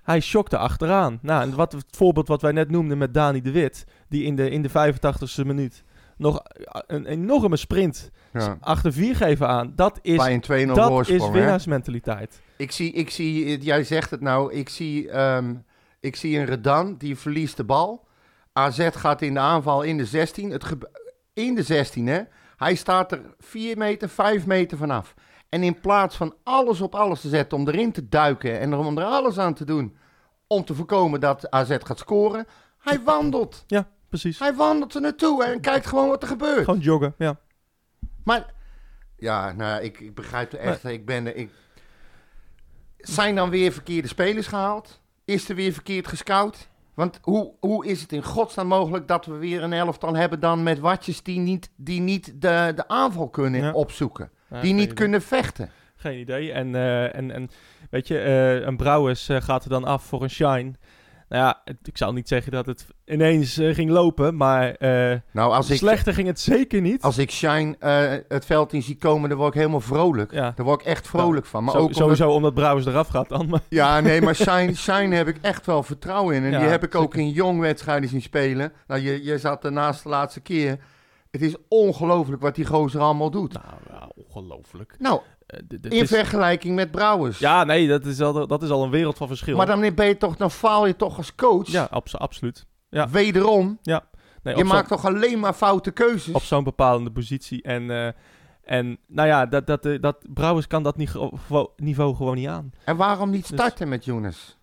[0.02, 1.18] hij shockt er achteraan.
[1.22, 4.36] Nou, en wat, het voorbeeld wat wij net noemden met Dani de Wit, die in
[4.36, 5.84] de, in de 85ste minuut
[6.16, 6.42] nog
[6.86, 9.72] een enorme sprint ja, achter vier geven aan.
[9.76, 11.30] Dat is, bij een 2-0 dat is hè?
[11.30, 12.40] winnaarsmentaliteit.
[12.56, 15.54] Ik zie, ik zie, jij zegt het nou, ik zie, ehm,
[16.00, 18.06] ik zie een Redan die verliest de bal.
[18.52, 20.50] AZ gaat in de aanval in de 16.
[20.50, 20.64] Het
[21.32, 22.20] in de 16, hè.
[22.56, 25.14] Hij staat er 4 meter, 5 meter vanaf.
[25.48, 28.98] En in plaats van alles op alles te zetten om erin te duiken en om
[28.98, 29.96] er alles aan te doen
[30.52, 32.46] om te voorkomen dat AZ gaat scoren,
[32.78, 33.64] hij wandelt.
[33.66, 33.88] Ja,
[34.20, 34.38] precies.
[34.38, 36.64] Hij wandelt er naartoe en kijkt gewoon wat er gebeurt.
[36.64, 37.38] Gewoon joggen, ja.
[38.24, 38.52] Maar
[39.18, 40.84] ja, nou, ik, ik begrijp het echt.
[40.84, 41.50] Ik ben, ik...
[42.98, 45.00] Zijn dan weer verkeerde spelers gehaald?
[45.24, 46.68] Is er weer verkeerd gescout?
[46.94, 50.62] Want hoe, hoe is het in godsnaam mogelijk dat we weer een elftal hebben dan
[50.62, 53.72] met watjes die niet, die niet de, de aanval kunnen Ja.
[53.72, 54.30] opzoeken?
[54.50, 54.94] Ja, die niet idee.
[54.94, 55.70] kunnen vechten?
[55.96, 56.52] Geen idee.
[56.52, 57.50] En, eh, en, en
[57.90, 60.72] weet je, eh, een Brouwers eh, gaat er dan af voor een Shine.
[61.32, 65.18] Nou ja, het- ik zal niet zeggen dat het ineens eh, ging lopen, maar eh,
[65.30, 67.02] Nou, als ik, slechter ging het zeker niet.
[67.02, 70.32] als ik Shine eh, het veld in zie komen, dan word ik helemaal vrolijk.
[70.32, 71.64] ja, Daar word ik echt vrolijk van.
[71.64, 73.48] Maar Zo- ook omdat- sowieso omdat Brouwers eraf gaat dan.
[73.48, 76.44] Maar, Ja, nee, maar Shine, Shine heb ik echt wel vertrouwen in.
[76.44, 77.18] En Ja, die heb ik ook zeker.
[77.28, 78.72] in jong wedstrijden zien spelen.
[78.86, 80.78] Nou, je, je zat ernaast de laatste keer.
[81.30, 83.52] Het is ongelooflijk wat die gozer allemaal doet.
[83.52, 84.94] nou, ja, ongelooflijk.
[84.98, 85.20] Nou,
[85.52, 87.38] Eh, in is- vergelijking met Brouwers.
[87.38, 89.56] Ja, nee, dat is, al, dat is al een wereld van verschil.
[89.56, 91.66] Maar dan ben je toch, dan faal je toch als coach.
[91.68, 92.66] Ja, abso- absoluut.
[92.88, 93.08] ja.
[93.08, 93.78] Wederom.
[94.42, 96.34] Nee, je maakt toch alleen maar foute keuzes.
[96.34, 97.62] op zo'n bepalende positie.
[97.62, 98.08] En, eh,
[98.64, 102.72] en nou ja, dat, dat, eh, dat, Brouwers kan dat niveau, niveau gewoon niet aan.
[102.84, 104.58] En waarom niet Dus- starten met Younes?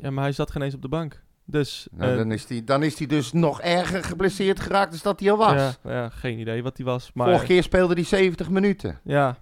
[0.00, 1.24] Ja, maar hij zat geen eens op de bank.
[1.44, 5.20] Dus Nou, dan, is die, dan is hij dus nog erger geblesseerd geraakt dan dat
[5.20, 5.52] hij al was.
[5.52, 7.10] Ja, ja, geen idee wat hij was.
[7.14, 9.00] Maar Vorige keer speelde hij 70 minuten.
[9.04, 9.36] ja,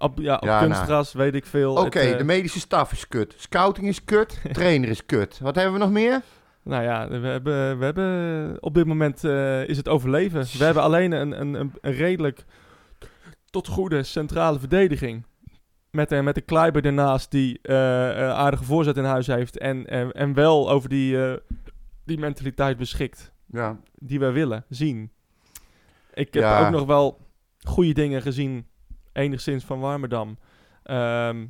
[0.00, 0.64] op, ja, op Ja, nou.
[0.66, 1.74] kunstgras weet ik veel.
[1.74, 3.34] Oké, eh, de medische staf is kut.
[3.36, 4.40] Scouting is kut.
[4.52, 5.38] trainer is kut.
[5.42, 6.22] Wat hebben we nog meer?
[6.62, 10.40] Nou ja, we hebben, we hebben op dit moment eh, is het overleven.
[10.58, 12.44] We hebben alleen een, een, een, een redelijk
[13.50, 15.24] tot goede centrale verdediging.
[15.90, 19.58] Met, een met een Kleiber ernaast die eh, eh, aardige voorzet in huis heeft.
[19.58, 21.36] En, en, en wel over die, eh,
[22.04, 23.32] die mentaliteit beschikt.
[23.46, 23.76] Ja.
[23.94, 25.10] Die we willen zien.
[26.14, 26.64] Ik heb Ja.
[26.66, 27.18] ook nog wel
[27.62, 28.66] goede dingen gezien.
[29.20, 30.38] Enigszins van Warmerdam.
[30.82, 31.46] Ehm,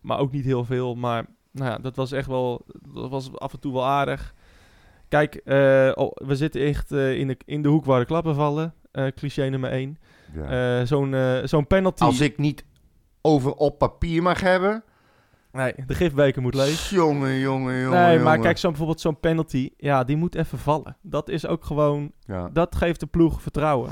[0.00, 0.94] maar ook niet heel veel.
[0.94, 2.66] Maar nou ja, dat was echt wel...
[2.94, 4.34] Dat was af en toe wel aardig.
[5.08, 8.34] Kijk, eh, oh, we zitten echt eh, in, de, in de hoek waar de klappen
[8.34, 8.74] vallen.
[8.92, 9.98] Eh, cliché nummer 1.
[10.34, 10.84] Ja.
[10.84, 12.02] zo'n, zo'n penalty...
[12.02, 12.64] Als ik niet
[13.20, 14.84] over op papier mag hebben.
[15.52, 16.90] Nee, de gifbeker moet leeg.
[16.90, 18.00] Jongen, jongen, jongen.
[18.00, 18.40] nee, maar jongen.
[18.40, 19.70] kijk, zo bijvoorbeeld zo'n penalty.
[19.76, 20.96] Ja, die moet even vallen.
[21.02, 22.12] Dat is ook gewoon...
[22.20, 22.48] Ja.
[22.52, 23.90] Dat geeft de ploeg vertrouwen.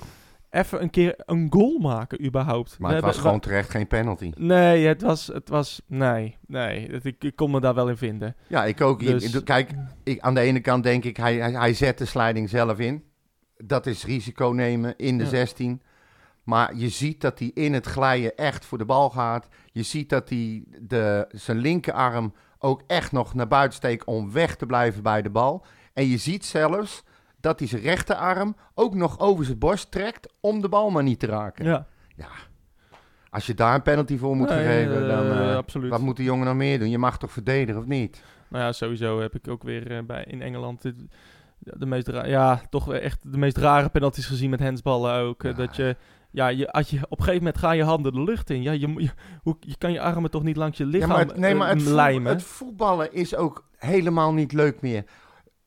[0.51, 2.79] Even een keer een goal maken überhaupt.
[2.79, 4.33] Maar het was gewoon terecht geen penalty.
[4.37, 5.27] Nee, het was...
[5.27, 6.91] Het was nee, nee.
[6.91, 8.37] Het- ik, ik kon me daar wel in vinden.
[8.47, 9.01] Ja, ik ook.
[9.01, 9.71] Dus- kijk,
[10.05, 13.05] ik, aan de ene kant denk ik, hij, hij, hij zet de sliding zelf in.
[13.57, 15.31] Dat is risico nemen in de Ja.
[15.31, 15.83] 16.
[16.43, 19.49] Maar je ziet dat hij in het glijden echt voor de bal gaat.
[19.73, 24.57] Je ziet dat hij de, zijn linkerarm ook echt nog naar buiten steekt om weg
[24.57, 25.65] te blijven bij de bal.
[25.93, 27.03] En je ziet zelfs
[27.41, 31.19] dat hij zijn rechterarm ook nog over zijn borst trekt om de bal maar niet
[31.21, 31.65] te raken.
[31.65, 31.87] Ja,
[33.31, 35.91] Als je daar een penalty voor moet Nee, geven, eh, dan eh, absoluut.
[35.91, 36.91] wat moet de jongen nog meer doen?
[36.91, 38.23] Je mag toch verdedigen of niet?
[38.49, 41.05] Nou ja, sowieso heb ik ook weer eh, bij, in Engeland dit-
[41.59, 45.45] de meest ja, toch echt de meest rare penalties gezien met handsballen ook.
[45.45, 45.57] eh, Ja.
[45.57, 45.97] Dat je,
[46.31, 48.63] ja, je, als je, op een gegeven moment gaan je handen de lucht in.
[48.63, 49.11] Ja, je,
[49.43, 51.69] hoe, je kan je armen toch niet langs je lichaam ja, maar, het- nee, maar
[51.69, 52.33] het, eh, lijmen?
[52.33, 55.05] het voetballen is ook helemaal niet leuk meer.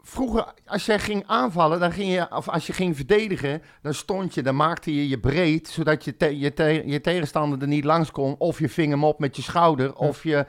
[0.04, 4.34] Vroeger, als jij ging aanvallen, dan ging je, of als je ging verdedigen, dan stond
[4.34, 7.84] je, dan maakte je je breed, zodat je, te- je, te- je tegenstander er niet
[7.84, 8.36] langs kon.
[8.38, 10.46] Of je ving hem op met je schouder, of je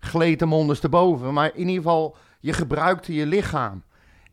[0.00, 1.32] gleed hem ondersteboven.
[1.32, 3.82] Maar in ieder geval, je gebruikte je lichaam.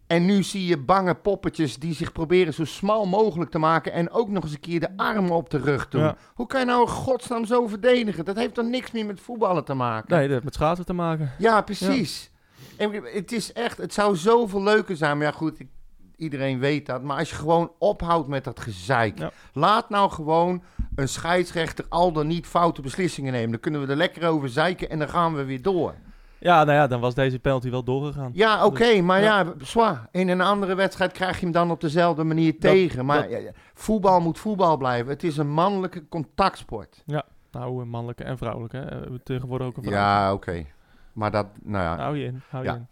[0.07, 4.11] En nu zie je bange poppetjes die zich proberen zo smal mogelijk te maken en
[4.11, 6.01] ook nog eens een keer de armen op de rug doen.
[6.01, 6.15] Ja.
[6.33, 8.25] Hoe kan je nou godsnaam zo verdedigen?
[8.25, 10.09] Dat heeft toch niks meer met voetballen te maken?
[10.15, 11.31] Nee, dat heeft met schaatsen te maken.
[11.37, 12.30] Ja, precies.
[12.77, 15.17] En het is echt, het zou zoveel leuker zijn.
[15.17, 15.67] Maar ja, goed, ik-
[16.15, 17.01] iedereen weet dat.
[17.03, 19.17] Maar als je gewoon ophoudt met dat gezeik.
[19.19, 19.31] Ja.
[19.53, 20.63] Laat nou gewoon
[20.95, 23.51] een scheidsrechter al dan niet foute beslissingen nemen.
[23.51, 25.93] Dan kunnen we er lekker over zeiken en dan gaan we weer door.
[26.39, 28.31] Ja, nou ja, dan was deze penalty wel doorgegaan.
[28.33, 29.39] Ja, oké, maar ja.
[29.39, 30.07] ja, zwaar.
[30.11, 33.05] In een andere wedstrijd krijg je hem dan op dezelfde manier Dat- tegen.
[33.05, 35.11] Maar dat- ja, ja, voetbal moet voetbal blijven.
[35.11, 37.03] Het is een mannelijke contactsport.
[37.51, 38.77] Nou, eh, mannelijke en vrouwelijke.
[38.77, 39.19] Hè.
[39.19, 39.93] Tegenwoordig ook een vrouw.
[39.95, 40.65] Ja, oké.
[41.13, 42.03] Maar dat, nou ja.
[42.03, 42.75] Hou je in, hou je Ja.
[42.75, 42.87] in.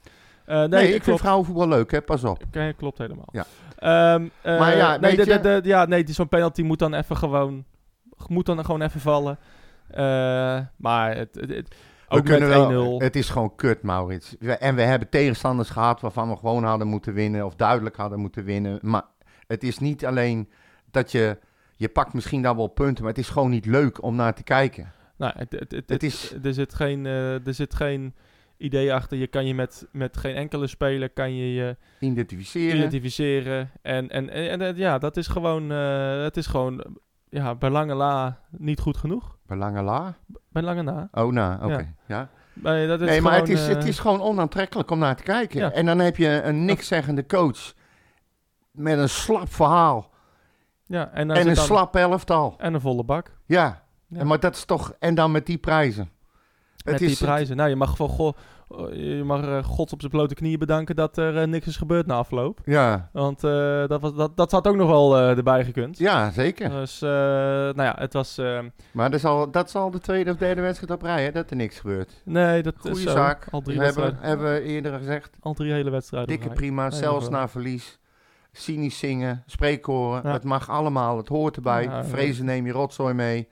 [0.45, 1.03] Eh, nee, nee, ik klopt.
[1.03, 2.01] vind vrouwenvoetbal leuk, hè.
[2.01, 2.43] Pas op.
[2.47, 3.27] Oké, klopt helemaal.
[3.32, 3.45] Ja.
[3.77, 6.93] Ehm, eh, Maar ja, nee, de, de, de- ja, nee, die- zo'n penalty moet dan
[6.93, 7.65] even gewoon,
[8.27, 9.38] moet dan gewoon even vallen.
[9.89, 11.75] Eh, maar het, het, het-
[12.10, 12.47] We ook met 1-0.
[12.47, 14.38] kunnen wel, het is gewoon kut, Maurits.
[14.38, 17.45] En we hebben tegenstanders gehad waarvan we gewoon hadden moeten winnen.
[17.45, 18.79] Of duidelijk hadden moeten winnen.
[18.82, 19.03] Maar
[19.47, 20.49] het is niet alleen
[20.91, 21.38] dat je...
[21.75, 24.43] Je pakt misschien dan wel punten, maar het is gewoon niet leuk om naar te
[24.43, 24.91] kijken.
[25.19, 28.15] Nou, het, het, het, is- er zit geen, eh, er zit geen
[28.58, 29.17] idee achter.
[29.17, 32.77] Je kan je met, met geen enkele speler kan je je Identificeren.
[32.77, 33.71] identificeren.
[33.82, 36.86] En, en, en, en, eh, ja, dat is gewoon, eh, het is gewoon
[37.29, 39.38] ja, bij lange la niet goed genoeg.
[39.47, 40.15] Belangela?
[40.51, 41.08] Bij lange na.
[41.12, 41.73] Oh, nou, oké.
[41.77, 41.93] Ja.
[42.08, 42.29] Ja.
[42.53, 45.23] Bij, dat is Nee, maar het is, eh, het is gewoon onaantrekkelijk om naar te
[45.23, 45.60] kijken.
[45.60, 45.71] Ja.
[45.71, 47.73] En dan heb je een nikszeggende coach
[48.71, 50.10] met een slap verhaal
[50.86, 52.55] ja, en, en een dan- slap elftal.
[52.58, 53.32] en een volle bak.
[53.45, 53.88] Ja.
[54.10, 54.19] Ja.
[54.19, 54.93] En maar dat is toch...
[55.00, 56.10] En dan met die prijzen.
[56.84, 57.56] Met Het die is, prijzen.
[57.58, 58.34] Nou, je mag van goh,
[58.91, 62.06] je mag eh, God op zijn blote knieën bedanken dat er eh, niks is gebeurd
[62.06, 62.60] na afloop.
[62.65, 63.10] Ja.
[63.13, 65.98] Want eh, dat, was, dat, dat had ook nog wel eh, erbij gekund.
[65.98, 66.69] Ja, zeker.
[66.69, 68.38] Dus, eh, nou ja, het was...
[68.38, 68.60] eh,
[68.91, 71.32] Maar dat is, al, dat is al de tweede of derde wedstrijd op rij, hè,
[71.32, 72.22] dat er niks gebeurt.
[72.26, 73.10] nee, dat Goeie is zo.
[73.10, 73.48] zaak.
[73.52, 75.38] Al drie, We hebben, hebben we eerder gezegd.
[75.39, 76.30] al drie hele wedstrijden.
[76.38, 78.00] Dikke prima, Nee, zelfs na verlies.
[78.52, 80.22] Cynisch zingen, spreekkoren.
[80.24, 80.32] Ja.
[80.32, 81.84] Het mag allemaal, het hoort erbij.
[81.84, 82.04] Ja, ja.
[82.06, 83.50] Vrezen neem je rotzooi mee.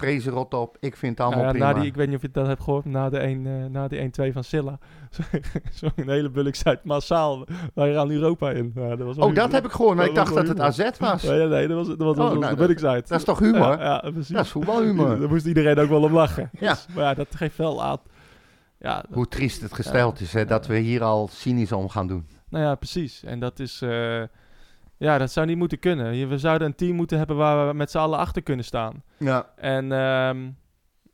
[0.00, 0.76] Vrezen rot op.
[0.80, 1.72] Ik vind het allemaal Nou ja, prima.
[1.74, 3.88] na die, ik weet niet of je dat hebt gehoord, na de 1, eh, na
[3.88, 3.98] die
[4.30, 4.78] 1-2 van Silla.
[5.80, 7.46] Zo'n hele bulk massaal.
[7.74, 8.72] Wij gaan Europa in.
[8.74, 9.52] Ja, dat was oh, dat humor.
[9.52, 11.22] heb ik gehoord, maar Dat ik dacht dat het AZ was.
[11.22, 13.02] Nee, nee, dat was, dat was, Oh, was nou, de.
[13.06, 13.78] Dat is toch humor?
[13.78, 14.34] Ja, ja, precies.
[14.34, 15.18] Dat is voetbalhumor.
[15.20, 16.50] Daar moest iedereen ook wel om lachen.
[16.60, 16.72] Ja.
[16.72, 17.98] Dus, maar ja, dat geeft wel aan.
[18.78, 22.26] Ja, Hoe triest het gesteld is, hè, dat we hier al cynisch om gaan doen.
[22.48, 23.22] nou ja, precies.
[23.24, 23.82] En dat is...
[23.82, 24.22] eh,
[25.00, 26.28] ja, dat zou niet moeten kunnen.
[26.28, 29.02] We zouden een team moeten hebben waar we met z'n allen achter kunnen staan.
[29.16, 29.46] Ja.
[29.56, 30.50] En ehm,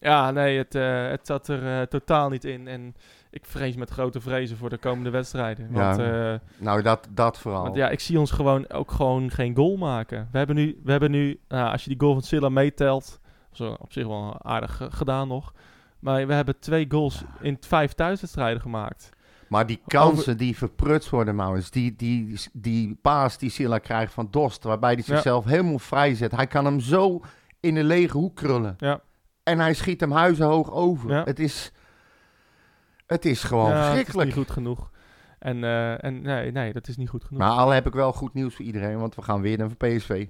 [0.01, 2.69] ja, nee, het, eh, het zat er eh, totaal niet in.
[2.69, 2.95] En
[3.31, 5.73] ik vrees met grote vrezen voor de komende wedstrijden.
[5.73, 6.33] Want, Ja.
[6.33, 7.63] eh, Nou, dat, dat vooral.
[7.63, 10.29] want ja, ik zie ons gewoon ook gewoon geen goal maken.
[10.33, 13.21] We hebben nu, we hebben nu nou, als je die goal van Silla meetelt,
[13.53, 15.53] zo op zich wel aardig gedaan nog.
[15.99, 19.11] Maar we hebben twee goals in vijf thuiswedstrijden gemaakt.
[19.49, 24.29] Maar die kansen die verprutst worden, Maurits, die, die, die paas die Silla krijgt van
[24.31, 25.15] Dost, waarbij hij Ja.
[25.15, 26.33] zichzelf helemaal vrij zet.
[26.37, 27.21] Hij kan hem zo
[27.61, 28.75] in de lege hoek krullen.
[28.79, 29.01] Ja.
[29.43, 31.11] En hij schiet hem huizenhoog over.
[31.11, 31.23] Ja.
[31.25, 31.73] Het is...
[33.07, 34.27] Het is gewoon ja, het is verschrikkelijk.
[34.29, 34.91] niet goed genoeg.
[35.39, 37.41] En, eh, en nee, nee, dat is niet goed genoeg.
[37.43, 40.27] Maar al heb ik wel goed nieuws voor iedereen, want we gaan weer naar PSV.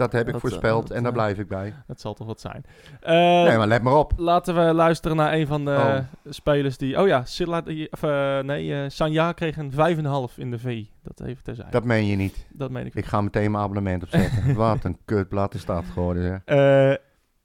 [0.00, 1.74] Dat heb ik Dat, voorspeld eh, dat, en daar eh, blijf ik bij.
[1.86, 2.64] Dat zal toch wat zijn.
[3.00, 3.12] Eh,
[3.48, 4.12] nee, maar let maar op.
[4.16, 5.98] Laten we luisteren naar een van de Oh.
[6.32, 7.00] spelers die...
[7.00, 10.84] Oh ja, Silla, of, eh, nee, eh, Sanja kreeg een 5,5 in de V.
[11.02, 11.70] Dat even terzijde.
[11.70, 12.46] Dat, Dat meen je niet.
[12.70, 12.94] meen ik.
[12.94, 14.54] Ik ga meteen mijn abonnement opzetten.
[14.54, 16.98] Wat een kutblad is dat geworden, zeg.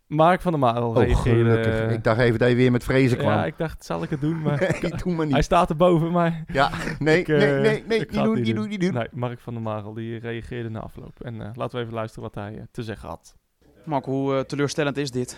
[0.09, 1.49] Eh, Mark van der Marel Oh, reageerde...
[1.63, 1.91] gelukkig.
[1.97, 3.29] Ik dacht even dat je weer met vrezen kwam.
[3.31, 4.41] Ja, ik dacht, zal ik het doen?
[4.41, 5.43] Maar Nee, doe maar hij niet.
[5.43, 6.43] staat erboven, maar...
[6.47, 8.67] Ja, nee, Ik, eh, nee, nee, nee, ik niet doen, niet doen.
[8.69, 8.93] niet doen.
[8.93, 11.21] Nee, Mark van der Marel die reageerde na afloop.
[11.21, 13.35] En eh, laten we even luisteren wat hij eh, te zeggen had.
[13.83, 15.37] Mark, hoe eh, teleurstellend is dit?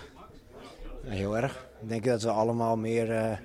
[1.03, 1.65] Ja, Heel erg.
[1.81, 3.37] Ik denk dat we allemaal meer eh,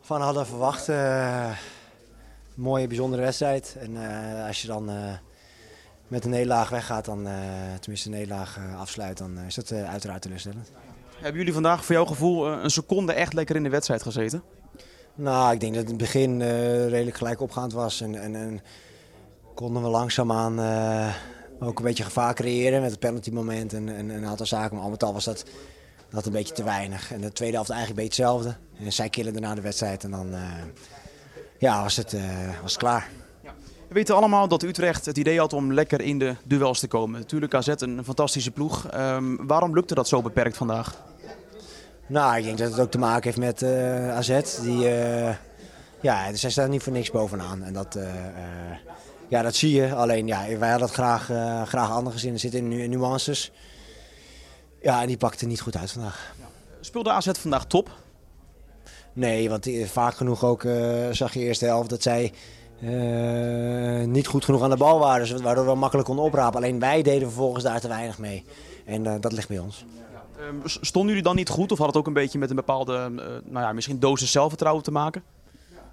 [0.00, 0.88] van hadden verwacht.
[0.88, 1.50] Eh,
[2.54, 3.76] mooie, bijzondere wedstrijd.
[3.80, 5.12] En eh, als je dan eh,
[6.12, 7.32] met een nederlaag weggaat, dan, eh,
[7.80, 10.70] tenminste een nederlaag eh, afsluit, dan eh, is dat uiteraard teleurstellend.
[11.14, 14.42] Hebben jullie vandaag voor jouw gevoel een seconde echt lekker in de wedstrijd gezeten?
[15.14, 16.42] Nou, ik denk dat het in het begin
[16.88, 18.00] redelijk gelijk opgaand was.
[18.00, 18.60] En, en, en
[19.54, 21.14] konden we langzaamaan eh
[21.60, 24.74] ook een beetje gevaar creëren met het penaltymoment en, en een aantal zaken.
[24.74, 25.44] Maar al met al was dat,
[26.10, 27.12] dat een beetje te weinig.
[27.12, 28.56] En de tweede helft eigenlijk een beetje hetzelfde.
[28.84, 30.34] En zij killen daarna de wedstrijd en dan
[31.58, 32.12] ja, was, het,
[32.62, 33.08] was het klaar.
[33.92, 37.20] We weten allemaal dat Utrecht het idee had om lekker in de duels te komen.
[37.20, 38.86] Natuurlijk AZ een fantastische ploeg.
[38.86, 41.02] Ehm, waarom lukte dat zo beperkt vandaag?
[42.06, 44.40] Nou, ik denk dat het ook te maken heeft met eh, AZ.
[44.62, 45.34] Die, eh,
[46.00, 47.62] ja, zij staan niet voor niks bovenaan.
[47.62, 48.04] En dat, eh,
[49.28, 49.94] ja, dat zie je.
[49.94, 51.24] Alleen, ja, wij hadden het graag,
[51.68, 52.32] graag anders gezien.
[52.32, 53.52] Er zitten nu nuances.
[54.82, 56.34] Ja, en die pakte niet goed uit vandaag.
[56.80, 57.90] Speelde AZ vandaag top?
[59.12, 60.66] Nee, want vaak genoeg ook
[61.10, 62.32] zag je eerste helft dat zij
[62.82, 65.28] eh, niet goed genoeg aan de bal waren.
[65.28, 66.56] Dus waardoor we makkelijk konden oprapen.
[66.56, 68.44] Alleen wij deden vervolgens daar te weinig mee.
[68.84, 69.84] En eh, dat ligt bij ons.
[70.38, 72.94] Ehm, stonden jullie dan niet goed of had het ook een beetje met een bepaalde,
[72.94, 73.08] eh,
[73.44, 75.22] nou ja, misschien dosis zelfvertrouwen te maken?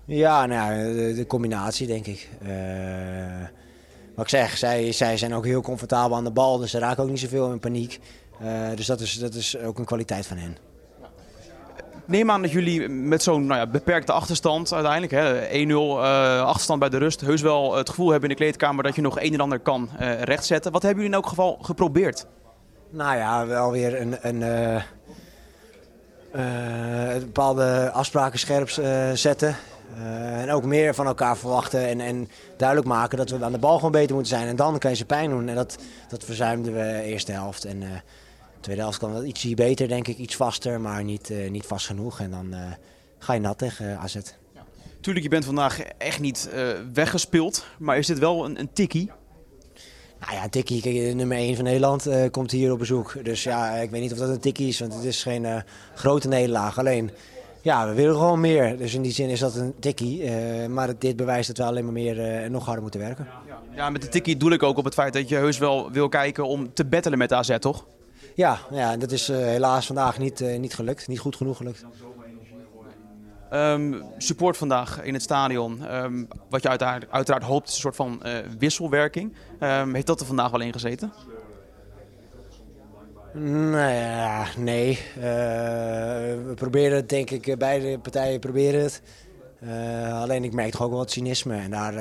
[0.06, 2.30] Ja, nou ja, de, de combinatie denk ik.
[4.15, 7.04] Wat ik zeg, zij, zij zijn ook heel comfortabel aan de bal, dus ze raken
[7.04, 7.99] ook niet zoveel in paniek.
[8.75, 10.58] Dus dat is, dat is ook een kwaliteit van hen.
[12.10, 16.80] Neem aan dat jullie met zo'n nou ja, beperkte achterstand uiteindelijk, hè, 1-0 eh, achterstand
[16.80, 19.34] bij de rust, heus wel het gevoel hebben in de kleedkamer dat je nog een
[19.34, 20.72] en ander kan eh, rechtzetten.
[20.72, 22.26] Wat hebben jullie in elk geval geprobeerd?
[22.89, 24.43] Nou ja, wel weer een, een,
[26.32, 28.69] eh, bepaalde afspraken scherp
[29.13, 29.56] zetten.
[30.38, 33.76] En ook meer van elkaar verwachten en, en duidelijk maken dat we aan de bal
[33.76, 34.48] gewoon beter moeten zijn.
[34.48, 35.48] En dan kan je ze pijn doen.
[35.50, 37.65] En dat, dat verzuimden we de eerste helft.
[37.65, 37.84] En
[38.60, 40.17] tweede helft kwam wel ietsje beter, denk ik.
[40.17, 42.19] Iets vaster, maar niet, eh, niet vast genoeg.
[42.19, 42.60] En dan eh,
[43.17, 44.17] ga je nat tegen AZ.
[45.02, 49.12] Tuurlijk, je bent vandaag echt niet eh, weggespeeld, maar is dit wel een, een tikkie?
[50.19, 53.15] Nou ja, Tikkie, kijk, nummer 1 van Nederland, eh, komt hier op bezoek.
[53.24, 55.62] Dus ja, ik weet niet of dat een tikkie is, want het is geen eh,
[55.95, 56.78] grote nederlaag.
[56.80, 57.12] Alleen,
[57.62, 58.78] Ja, we willen gewoon meer.
[58.78, 60.24] Dus in die zin is dat een tikkie.
[60.24, 63.28] eh, maar dit bewijst dat we alleen maar meer eh, en nog harder moeten werken.
[63.76, 66.10] Ja, met de tikkie doel ik ook op het feit dat je heus wel wil
[66.10, 67.86] kijken om te battelen met AZ, toch?
[68.39, 71.08] Ja, ja en dat is eh, helaas vandaag niet, eh, niet gelukt.
[71.08, 71.86] Niet goed genoeg gelukt.
[73.49, 75.86] Ehm, support vandaag in het stadion.
[75.86, 79.34] Ehm, wat je uiteraard, uiteraard hoopt is een soort van eh, wisselwerking.
[79.60, 81.13] Ehm, heeft dat er vandaag wel in gezeten?
[83.34, 84.99] Nou ja, nee.
[85.15, 89.02] We proberen het, denk ik, beide partijen proberen het.
[90.13, 91.56] Alleen ik merk toch ook wel wat cynisme.
[91.56, 91.93] En daar,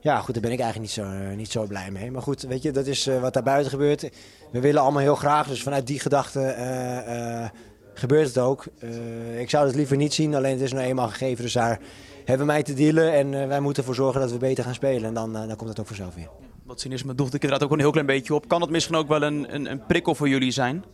[0.00, 2.10] ja, goed, daar ben ik eigenlijk niet zo, niet zo blij mee.
[2.10, 4.10] Maar goed, weet je, dat is wat daar buiten gebeurt.
[4.50, 7.50] We willen allemaal heel graag, dus vanuit die gedachte eh, eh,
[7.94, 8.64] gebeurt het ook.
[8.78, 11.44] Eh, ik zou het liever niet zien, alleen het is nou eenmaal gegeven.
[11.44, 11.80] Dus daar
[12.24, 15.04] hebben wij te dealen en wij moeten ervoor zorgen dat we beter gaan spelen.
[15.04, 16.28] En dan, dan komt het ook vanzelf weer.
[16.64, 18.48] Wat cynisme doelde ik inderdaad ook een heel klein beetje op.
[18.48, 20.84] Kan dat misschien ook wel een, een, een prikkel voor jullie zijn?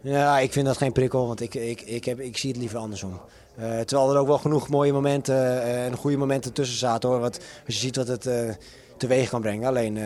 [0.00, 2.78] Ja, ik vind dat geen prikkel, want ik, ik, ik, heb, ik zie het liever
[2.78, 3.20] andersom.
[3.84, 7.20] Terwijl er ook wel genoeg mooie momenten en goede momenten tussen zaten hoor.
[7.20, 8.28] Wat, als je ziet wat het
[8.96, 9.68] teweeg kan brengen.
[9.68, 9.98] Alleen,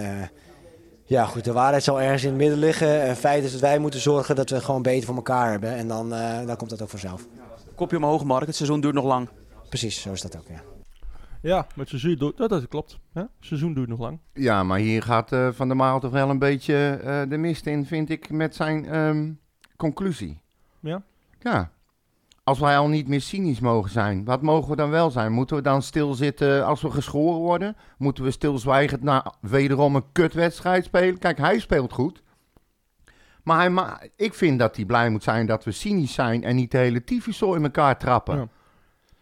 [1.08, 3.02] ja goed, de waarheid zal ergens in het midden liggen.
[3.02, 5.70] En feit is dat wij moeten zorgen dat we gewoon beter voor elkaar hebben.
[5.74, 7.26] En dan, eh, dan komt dat ook vanzelf.
[7.74, 8.46] Kopje omhoog, Mark.
[8.46, 9.28] Het seizoen duurt nog lang.
[9.68, 10.62] Precies, zo is dat ook, ja.
[11.42, 12.98] Ja, met seizoen doet dat, dat klopt.
[13.12, 14.18] Het seizoen duurt nog lang.
[14.32, 17.66] Ja, maar hier gaat eh, Van der Maal toch wel een beetje eh, de mist
[17.66, 19.32] in, vind ik, met zijn ehm,
[19.76, 20.40] conclusie.
[20.80, 21.02] Ja?
[21.40, 21.70] Ja.
[22.48, 25.32] Als wij al niet meer cynisch mogen zijn, wat mogen we dan wel zijn?
[25.32, 27.76] Moeten we dan stilzitten als we geschoren worden?
[27.98, 31.18] Moeten we stilzwijgend na wederom een kutwedstrijd spelen?
[31.18, 32.22] Kijk, hij speelt goed.
[33.42, 36.56] Maar hij ma- ik vind dat hij blij moet zijn dat we cynisch zijn en
[36.56, 38.36] niet de hele tyfuszooi in elkaar trappen.
[38.36, 38.48] Ja.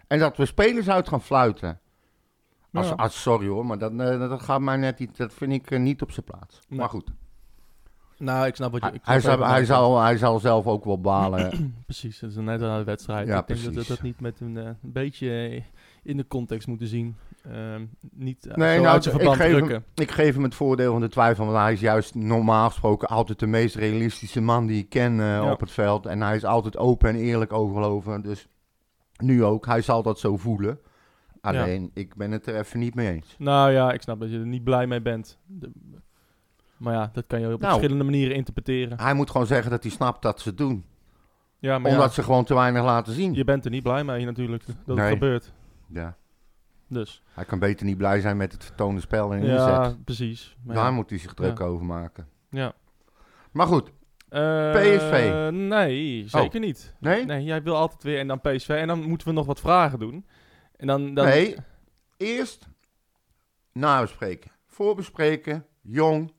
[0.07, 1.81] En dat we spelers uit gaan fluiten.
[2.73, 2.95] Als, Ja.
[2.95, 5.17] als, sorry hoor, maar dat, eh, dat gaat mij net niet.
[5.17, 6.61] Dat vind ik eh, niet op zijn plaats.
[6.69, 6.79] Nee.
[6.79, 7.11] Maar goed.
[8.19, 8.87] Nou, ik snap wat je...
[8.87, 11.51] Hij, ik hij, wat hij, zal, hij zal zelf ook wel balen.
[11.87, 13.27] Precies, dat is net aan de wedstrijd.
[13.27, 15.63] Ja, ik denk dat we dat niet met een, eh, een beetje eh,
[16.03, 17.17] in de context moeten zien.
[17.53, 19.85] Ehm, niet uh, Nee, nou, uit zijn ik verband geef hem- drukken.
[19.95, 21.45] ik geef hem het voordeel van de twijfel.
[21.47, 25.27] Want hij is juist normaal gesproken altijd de meest realistische man die ik ken eh,
[25.27, 25.53] Ja.
[25.53, 26.07] op het veld.
[26.07, 28.23] En hij is altijd open en eerlijk overloven.
[28.23, 28.49] Dus
[29.17, 29.67] nu ook.
[29.67, 30.79] Hij zal dat zo voelen.
[31.41, 33.35] Alleen, ik ben het er even niet mee eens.
[33.39, 35.39] Nou ja, ik snap dat je er niet blij mee bent.
[35.47, 35.73] De-
[36.77, 37.73] maar ja, dat kan je op Nou.
[37.73, 39.01] verschillende manieren interpreteren.
[39.01, 40.85] Hij moet gewoon zeggen dat hij snapt dat ze het doen.
[41.59, 43.35] Ja, maar Omdat ja, ze gewoon te weinig laten zien.
[43.35, 45.05] je bent er niet blij mee natuurlijk dat Nee.
[45.05, 45.53] het gebeurt.
[45.89, 46.17] Ja.
[46.89, 50.05] Dus Hij kan beter niet blij zijn met het vertoonde spel en ja, inzet.
[50.05, 50.57] precies.
[50.65, 50.91] Maar Daar ja.
[50.91, 52.29] moet hij zich druk over maken.
[52.51, 52.73] ja.
[53.53, 53.91] Maar goed,
[54.29, 55.49] Eh, PSV.
[55.53, 56.95] Nee, zeker niet.
[57.01, 57.25] nee?
[57.25, 58.69] Nee, jij wil altijd weer en dan PSV.
[58.69, 60.27] En dan moeten we nog wat vragen doen.
[60.77, 61.57] En dan, dan Nee,
[62.17, 62.69] eerst
[63.73, 64.51] nabespreken.
[64.67, 66.33] Voorbespreken, jong,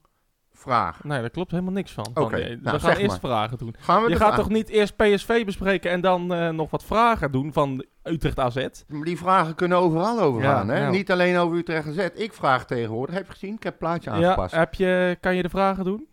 [0.57, 1.03] vraag.
[1.03, 2.07] Nee, daar klopt helemaal niks van.
[2.13, 3.31] Oké, eh, nou, we gaan eerst maar.
[3.31, 3.75] vragen doen.
[3.79, 6.83] Gaan we Je gaat vraag- toch niet eerst PSV bespreken en dan eh, nog wat
[6.83, 8.67] vragen doen van Utrecht AZ?
[9.03, 10.79] Die vragen kunnen overal over Ja, gaan, hè?
[10.79, 10.89] ja.
[10.89, 12.07] Niet alleen over Utrecht AZ.
[12.15, 13.15] Ik vraag tegenwoordig.
[13.15, 13.53] Heb je gezien?
[13.53, 14.53] Ik heb het plaatje Ja, aangepast.
[14.53, 16.07] Ja, heb je, kan je de vragen doen?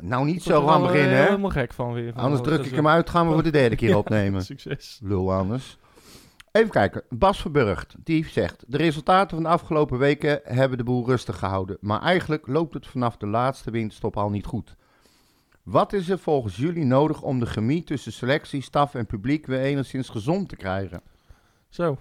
[0.00, 1.24] nou niet Ik zo aan wel, beginnen, eh, hè?
[1.24, 2.12] helemaal gek van weer.
[2.12, 3.10] Van Anders druk ik hem uit.
[3.10, 4.42] Gaan we voor de derde keer Ja, opnemen.
[4.44, 5.00] Succes.
[5.02, 5.78] Lul anders.
[6.52, 7.02] Even kijken.
[7.08, 8.64] Bas Verburgt, die zegt...
[8.66, 11.76] De resultaten van de afgelopen weken hebben de boel rustig gehouden.
[11.80, 14.76] Maar eigenlijk loopt het vanaf de laatste winststop al niet goed.
[15.62, 19.60] Wat is er volgens jullie nodig om de chemie tussen selectie, staf en publiek weer
[19.60, 21.00] enigszins gezond te krijgen?
[21.68, 21.98] Zo,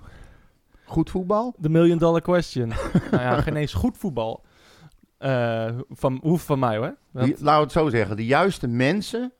[0.85, 1.53] Goed voetbal?
[1.57, 2.67] de million dollar question.
[3.11, 4.45] nou ja, geen eens goed voetbal.
[5.17, 6.95] Eh van, hoeft van mij hoor.
[7.11, 8.15] Want- Die, laten we het zo zeggen.
[8.15, 9.31] De juiste mensen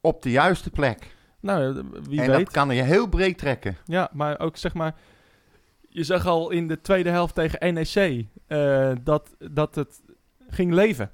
[0.00, 1.15] op de juiste plek.
[1.46, 2.38] Nou, wie en weet.
[2.38, 3.76] dat kan je heel breed trekken.
[3.84, 4.94] Ja, maar ook zeg maar.
[5.88, 10.02] Je zag al in de tweede helft tegen NEC eh, dat, dat het
[10.48, 11.10] ging leven.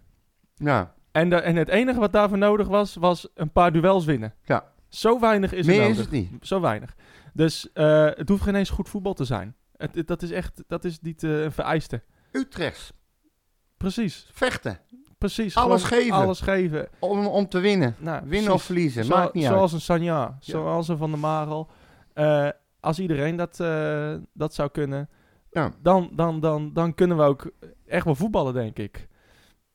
[0.55, 4.35] Ja, En, de, en het enige wat daarvoor nodig was, was een paar duels winnen.
[4.45, 4.71] Ja.
[4.89, 6.31] Zo weinig is meer er is het niet.
[6.41, 6.95] Zo weinig.
[7.33, 9.55] Dus eh, het hoeft geen eens goed voetbal te zijn.
[9.77, 12.03] Het, het- dat is echt, dat is niet eh, een vereiste.
[12.33, 12.93] Utrechts,
[13.77, 14.79] Precies, vechten.
[15.23, 15.57] Precies.
[15.57, 16.17] Alles Gewoon geven.
[16.17, 16.89] Alles geven.
[16.99, 17.95] Om, om te winnen.
[17.99, 18.49] Nou, Winnen precies.
[18.51, 19.53] of verliezen, Zo- maakt niet uit.
[19.55, 21.69] zoals een Sanja, zoals een Van der Marel.
[22.15, 22.49] Eh,
[22.81, 25.09] als iedereen dat, eh, dat zou kunnen,
[25.51, 25.73] Ja.
[25.83, 27.51] dan, dan, dan, dan kunnen we ook
[27.87, 29.09] echt wel voetballen, denk ik.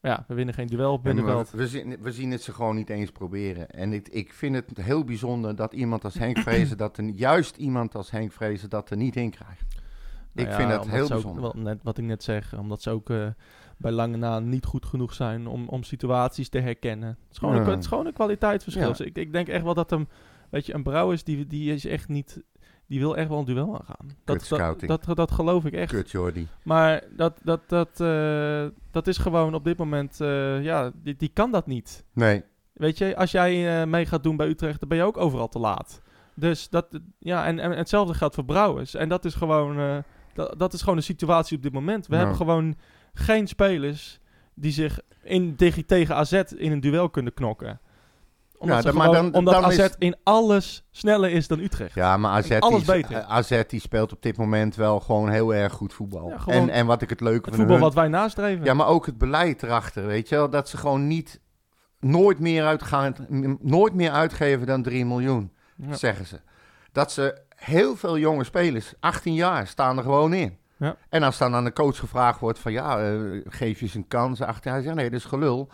[0.01, 1.45] Ja, we winnen geen duel, maar wel.
[1.51, 3.69] we, zien, we zien het ze gewoon niet eens proberen.
[3.69, 7.57] En ik, ik vind het heel bijzonder dat iemand als Henk Vrezen, dat er, juist
[7.57, 9.65] iemand als Henk Vrezen, dat er niet in krijgt.
[10.33, 11.41] Nou ik ja, vind dat heel ook- bijzonder.
[11.41, 13.27] wel net wat ik net zeg, omdat ze ook eh,
[13.77, 17.07] bij lange na niet goed genoeg zijn om, om situaties te herkennen.
[17.07, 17.61] Het is gewoon, Ja.
[17.61, 18.87] een, het is gewoon een kwaliteitsverschil.
[18.87, 20.07] Dus ik, ik denk echt wel dat hem,
[20.49, 22.43] weet je, een Brouwers, die, die is echt niet,
[22.87, 24.07] die wil echt wel een duel aangaan.
[24.23, 25.91] Dat, dat, dat, dat geloof ik echt.
[25.91, 26.47] Kut Jordi.
[26.63, 31.29] Maar dat, dat, dat, eh, dat is gewoon op dit moment, eh, ja, die, die
[31.33, 32.05] kan dat niet.
[32.13, 35.17] Nee, Weet je, als jij eh, mee gaat doen bij Utrecht, dan ben je ook
[35.17, 36.01] overal te laat.
[36.35, 36.87] Dus dat,
[37.19, 38.95] ja, en, en hetzelfde geldt voor Brouwers.
[38.95, 42.07] En dat is gewoon, dat, dat is gewoon de situatie op dit moment.
[42.07, 42.75] We hebben gewoon
[43.19, 44.19] geen spelers
[44.55, 47.79] die zich in, tegen, tegen AZ in een duel kunnen knokken.
[48.57, 51.59] Omdat, Ja, dan- maar gewoon- dan- omdat dan AZ is- in alles sneller is dan
[51.59, 51.95] Utrecht.
[51.95, 53.21] Ja, maar AZ, Alles die, beter.
[53.21, 56.29] AZ die speelt op dit moment wel gewoon heel erg goed voetbal.
[56.29, 58.65] Ja, en, en wat ik het leuke Het van voetbal hun- wat wij nastreven.
[58.65, 60.49] Ja, maar ook het beleid erachter, weet je wel.
[60.49, 61.41] Dat ze gewoon niet,
[61.99, 63.15] nooit meer, uitgaan,
[63.61, 65.93] nooit meer uitgeven dan 3 miljoen, Ja.
[65.95, 66.39] zeggen ze.
[66.91, 70.57] Dat ze heel veel jonge spelers, 18 jaar, staan er gewoon in.
[70.77, 70.95] Ja.
[71.09, 74.07] En als dan aan de coach gevraagd wordt van, ja, eh, geef je ze een
[74.07, 74.41] kans.
[74.41, 75.69] 18 jaar, zegt nee, dat is gelul.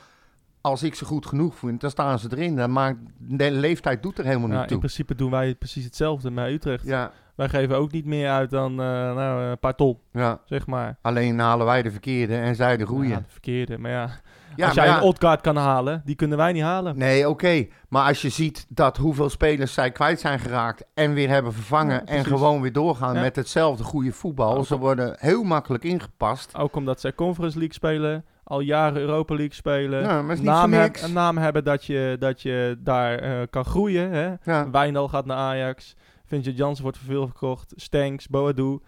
[0.62, 2.56] Als ik ze goed genoeg vind, dan staan ze erin.
[2.56, 4.78] Dan maakt, de leeftijd doet er helemaal Ja, niet in toe.
[4.78, 6.86] principe doen wij precies hetzelfde met Utrecht.
[6.86, 8.78] Ja, Wij geven ook niet meer uit dan eh,
[9.16, 10.98] nou, een paar ton, ja, zeg maar.
[11.02, 13.08] alleen halen wij de verkeerde en zij de goede.
[13.08, 13.78] Ja, de verkeerde.
[13.78, 14.10] Maar ja,
[14.56, 16.98] Ja, als jij ja, een Odgaard kan halen, die kunnen wij niet halen.
[16.98, 17.68] Nee, oké.
[17.89, 21.94] Maar als je ziet dat hoeveel spelers zij kwijt zijn geraakt en weer hebben vervangen
[21.96, 24.58] Ja, en gewoon weer doorgaan met hetzelfde goede voetbal.
[24.58, 26.58] Ook Ze worden heel makkelijk ingepast.
[26.58, 30.02] Ook omdat zij Conference League spelen, al jaren Europa League spelen.
[30.02, 33.32] Ja, maar is niet naam, heb- een naam hebben dat je, dat je daar eh,
[33.50, 34.12] kan groeien.
[34.12, 34.34] Hè?
[34.44, 34.70] Ja.
[34.72, 35.96] Wijndal gaat naar Ajax.
[36.26, 37.74] Vincent Janssen wordt voor veel verkocht.
[37.76, 38.80] Stanks, Boadu.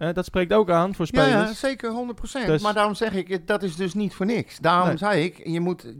[0.00, 1.48] Eh, dat spreekt ook aan voor spelers.
[1.48, 2.46] ja, zeker 100%.
[2.46, 4.58] Dus- Maar daarom zeg ik, dat is dus niet voor niks.
[4.58, 4.96] Daarom Nee.
[4.96, 5.94] zei ik, je moet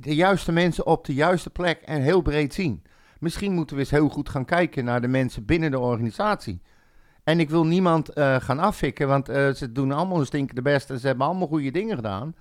[0.00, 2.82] de juiste mensen op de juiste plek en heel breed zien.
[3.18, 6.62] Misschien moeten we eens heel goed gaan kijken naar de mensen binnen de organisatie.
[7.24, 10.90] En ik wil niemand eh, gaan afvikken, want eh, ze doen allemaal hun stinkende best
[10.90, 12.34] en ze hebben allemaal goede dingen gedaan.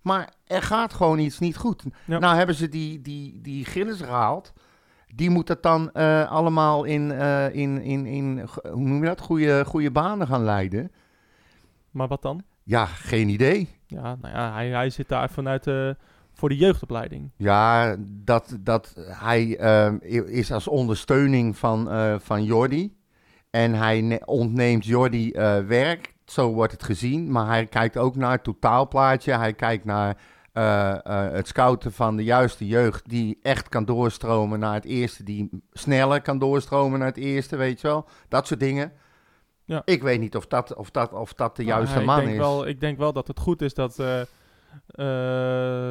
[0.00, 1.82] Maar er gaat gewoon iets niet goed.
[2.04, 2.18] Ja.
[2.18, 4.52] Nou hebben ze die, die, die Gillis gehaald.
[5.14, 9.20] Die moet dat dan eh, allemaal in, eh, in, in, in, hoe noem je dat,
[9.20, 10.92] goede, goede banen gaan leiden.
[11.90, 12.42] Maar wat dan?
[12.62, 13.68] Ja, geen idee.
[13.86, 15.90] Ja, nou ja, hij, hij zit daar vanuit eh,
[16.32, 17.30] voor de jeugdopleiding.
[17.36, 19.44] Ja, dat, dat hij
[20.26, 21.88] is als ondersteuning van,
[22.20, 22.96] van Jordi.
[23.50, 25.30] En hij ne- ontneemt Jordi
[25.66, 26.14] werk.
[26.24, 27.30] Zo wordt het gezien.
[27.30, 29.32] Maar hij kijkt ook naar het totaalplaatje.
[29.36, 30.16] Hij kijkt naar
[30.52, 33.08] eh, eh, het scouten van de juiste jeugd.
[33.08, 35.22] Die echt kan doorstromen naar het eerste.
[35.22, 38.08] Die sneller kan doorstromen naar het eerste, weet je wel.
[38.28, 38.92] Dat soort dingen.
[39.64, 39.82] Ja.
[39.84, 42.30] Ik weet niet of dat, of dat, of dat de Nou, juiste ik man denk
[42.30, 42.36] is.
[42.36, 44.22] Wel, ik denk wel dat het goed is dat, eh,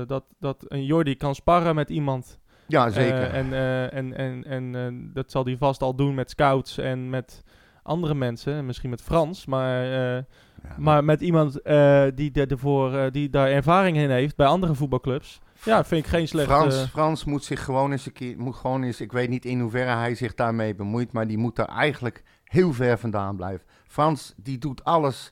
[0.08, 2.40] dat, dat een Jordi kan sparren met iemand.
[2.68, 3.30] ja, zeker.
[3.30, 3.54] En
[3.92, 7.44] en, en, en dat zal hij vast al doen met scouts en met
[7.84, 8.54] andere mensen.
[8.54, 10.26] en Misschien met Frans, maar,
[10.64, 14.48] Ja, maar met iemand eh, die, de, ervoor, eh, die daar ervaring in heeft bij
[14.48, 15.40] andere voetbalclubs.
[15.64, 16.48] Ja, vind ik geen slecht.
[16.48, 19.60] Frans, Frans moet zich gewoon eens een keer, moet gewoon eens, ik weet niet in
[19.60, 23.66] hoeverre hij zich daarmee bemoeit, maar die moet er eigenlijk heel ver vandaan blijven.
[23.88, 25.30] Frans, die doet alles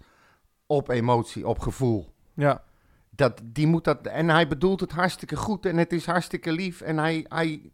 [0.65, 2.13] op emotie, op gevoel.
[2.33, 2.63] ja,
[3.09, 6.81] Dat, die moet dat, en hij bedoelt het hartstikke goed en het is hartstikke lief.
[6.81, 7.71] En hij, hij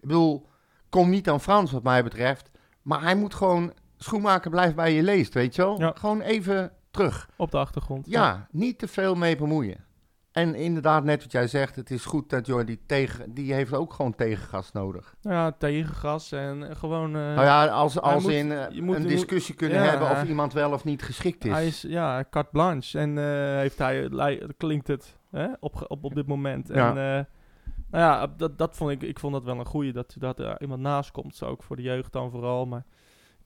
[0.00, 0.48] ik bedoel,
[0.88, 2.50] kom niet aan Frans wat mij betreft,
[2.82, 5.80] maar hij moet gewoon, schoenmaker blijft bij je leest, weet je wel?
[5.80, 5.92] Ja.
[5.96, 7.28] Gewoon even terug.
[7.36, 8.06] op de achtergrond.
[8.08, 9.88] Ja, niet te veel mee bemoeien.
[10.30, 13.92] En inderdaad, net wat jij zegt, het is goed dat Jordi tegen, die heeft ook
[13.92, 15.14] gewoon tegengas nodig.
[15.20, 17.06] Ja, tegengas en gewoon...
[17.16, 19.84] eh, nou ja, als, als moet- in eh, je moet- een discussie kunnen ja.
[19.88, 21.52] hebben of iemand wel of niet geschikt is.
[21.52, 22.98] Hij is, ja, carte blanche.
[22.98, 23.24] En eh,
[23.58, 24.08] heeft hij,
[24.56, 26.68] klinkt het hè, op, op, op dit moment.
[26.68, 26.88] Ja.
[26.88, 26.94] En
[27.90, 30.60] nou ja, dat, dat vond ik, ik vond dat wel een goeie, dat, dat er
[30.60, 31.36] iemand naast komt.
[31.36, 32.66] Zo ook voor de jeugd dan vooral.
[32.66, 32.84] Maar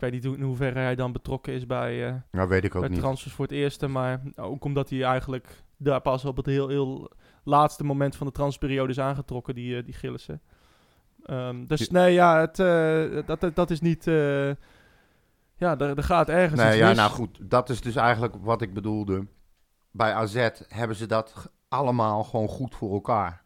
[0.05, 2.81] weet niet hoe, in hoeverre hij dan betrokken is bij, eh nou, weet ik ook
[2.81, 2.99] bij niet.
[2.99, 3.89] transfers voor het eerste.
[3.89, 7.11] Maar ook omdat hij eigenlijk daar pas op het heel, heel
[7.45, 10.41] laatste moment van de transferperiode is aangetrokken, die, eh, die Gillissen.
[11.25, 14.05] Ehm, dus nee, ja, het, eh, dat, dat, dat is niet...
[14.05, 16.97] ja, er, er gaat ergens Nee, iets ja, mis.
[16.97, 19.27] nou goed, dat is dus eigenlijk wat ik bedoelde.
[19.91, 23.43] Bij AZ hebben ze dat allemaal gewoon goed voor elkaar.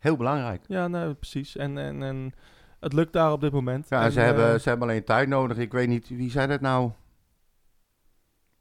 [0.00, 0.64] Heel belangrijk.
[0.68, 1.56] Ja, nou, precies.
[1.56, 2.32] En, en, en
[2.80, 3.88] het lukt daar op dit moment.
[3.88, 5.56] Ja, En, ze, eh, hebben, ze hebben alleen tijd nodig.
[5.56, 6.90] Ik weet niet, wie zei dat nou?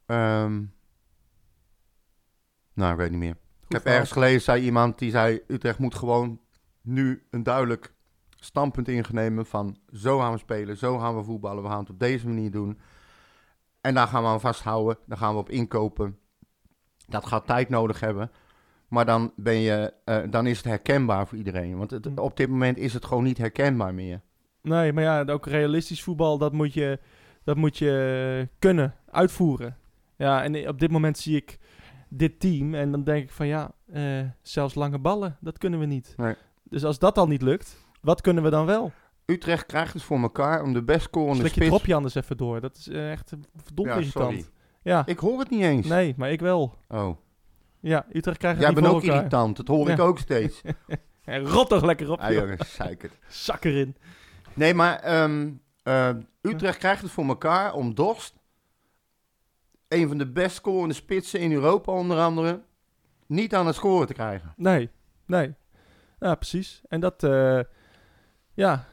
[0.05, 0.63] Ehm,
[2.73, 3.37] nou, ik weet niet meer.
[3.67, 5.41] Ik heb ergens gelezen, zei iemand die zei...
[5.47, 6.39] Utrecht moet gewoon
[6.81, 7.93] nu een duidelijk
[8.35, 9.77] standpunt ingnemen van...
[9.93, 12.79] zo gaan we spelen, zo gaan we voetballen, we gaan het op deze manier doen.
[13.81, 16.19] En daar gaan we aan vasthouden, daar gaan we op inkopen.
[17.07, 18.31] Dat gaat tijd nodig hebben.
[18.89, 21.77] Maar dan, ben je, eh, dan is het herkenbaar voor iedereen.
[21.77, 24.21] Want het, op dit moment is het gewoon niet herkenbaar meer.
[24.61, 26.99] Nee, maar ja, ook realistisch voetbal, dat moet je,
[27.43, 29.77] dat moet je kunnen uitvoeren.
[30.15, 31.57] Ja, en op dit moment zie ik
[32.09, 35.85] dit team en dan denk ik van ja, eh, zelfs lange ballen, dat kunnen we
[35.85, 36.13] niet.
[36.17, 36.35] Nee.
[36.63, 38.91] Dus als dat al niet lukt, wat kunnen we dan wel?
[39.25, 41.69] Utrecht krijgt het voor elkaar om de best scorende Slik je spits...
[41.69, 42.61] dropje anders even door.
[42.61, 44.25] Dat is eh, echt verdomd Ja, irritant.
[44.25, 44.45] sorry.
[44.81, 45.87] Ja, Ik hoor het niet eens.
[45.87, 46.77] nee, maar ik wel.
[46.87, 47.17] Oh.
[47.81, 49.17] Ja, Utrecht krijgt het Jij niet bent voor ook elkaar.
[49.17, 50.03] irritant, dat hoor ik Ja.
[50.03, 50.61] ook steeds.
[51.23, 52.39] En rot toch lekker op, Ja, joh.
[52.41, 53.13] jongens, zeikert.
[53.27, 53.95] Zak erin.
[54.53, 55.51] Nee, maar ehm,
[55.83, 56.09] eh,
[56.41, 58.33] Utrecht krijgt het voor elkaar om Dorst,
[59.87, 62.61] een van de best scorende spitsen in Europa onder andere,
[63.27, 64.53] niet aan het scoren te krijgen.
[64.57, 64.89] Nee,
[65.25, 65.53] nee.
[66.19, 66.81] Ja, precies.
[66.87, 67.59] En dat, eh,
[68.53, 68.85] ja,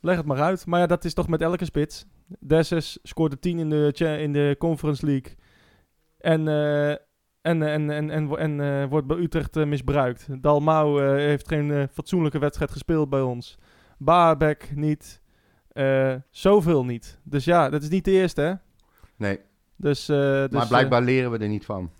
[0.00, 0.66] leg het maar uit.
[0.66, 2.04] Maar ja, dat is toch met elke spits.
[2.40, 5.36] Dessus scoorde 10 in de, cha- in de Conference League.
[6.18, 6.96] En, eh,
[7.42, 10.42] en, en, en, en, en, eh, wordt bij Utrecht eh, misbruikt.
[10.42, 13.58] Dalmau eh, heeft geen eh, fatsoenlijke wedstrijd gespeeld bij ons.
[13.98, 15.20] Baarbek niet.
[15.68, 17.20] Eh, zoveel niet.
[17.22, 18.52] Dus ja, dat is niet de eerste, hè?
[19.16, 19.40] Nee,
[19.76, 21.90] Dus, eh, dus, maar eh, blijkbaar leren we er niet van.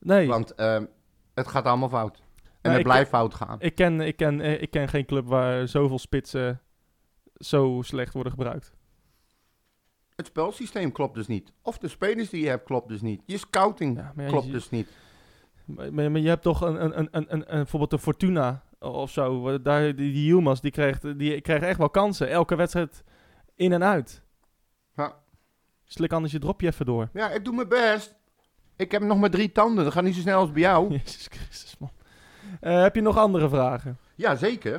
[0.00, 0.84] nee, Want ehm,
[1.34, 2.16] het gaat allemaal fout.
[2.16, 2.24] En
[2.62, 3.56] Nou, het blijft fout gaan.
[3.60, 6.60] ik ken, ik, ken, eh, ik ken geen club waar zoveel spitsen
[7.34, 8.72] zo slecht worden gebruikt.
[10.18, 11.52] Het spelsysteem klopt dus niet.
[11.62, 13.22] Of de spelers die je hebt klopt dus niet.
[13.26, 14.88] Je scouting Ja, maar ja, klopt je- dus niet.
[15.64, 18.62] Maar, maar, maar je hebt toch een, een, een, een, een, een- bijvoorbeeld de Fortuna
[18.78, 19.60] of zo.
[19.62, 22.28] Daar, die, die Yilmaz, die krijgt, die krijgt echt wel kansen.
[22.30, 23.02] Elke wedstrijd
[23.54, 24.22] in en uit.
[24.96, 25.16] Ja.
[25.84, 27.08] Slik anders je dropje even door.
[27.12, 28.14] Ja, ik doe mijn best.
[28.76, 29.84] Ik heb nog maar drie tanden.
[29.84, 30.90] Dat gaat niet zo snel als bij jou.
[30.92, 31.90] Jezus Christus, man.
[32.60, 33.98] Eh, heb je nog andere vragen?
[34.14, 34.74] Ja, zeker.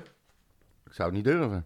[0.86, 1.66] Ik zou het niet durven.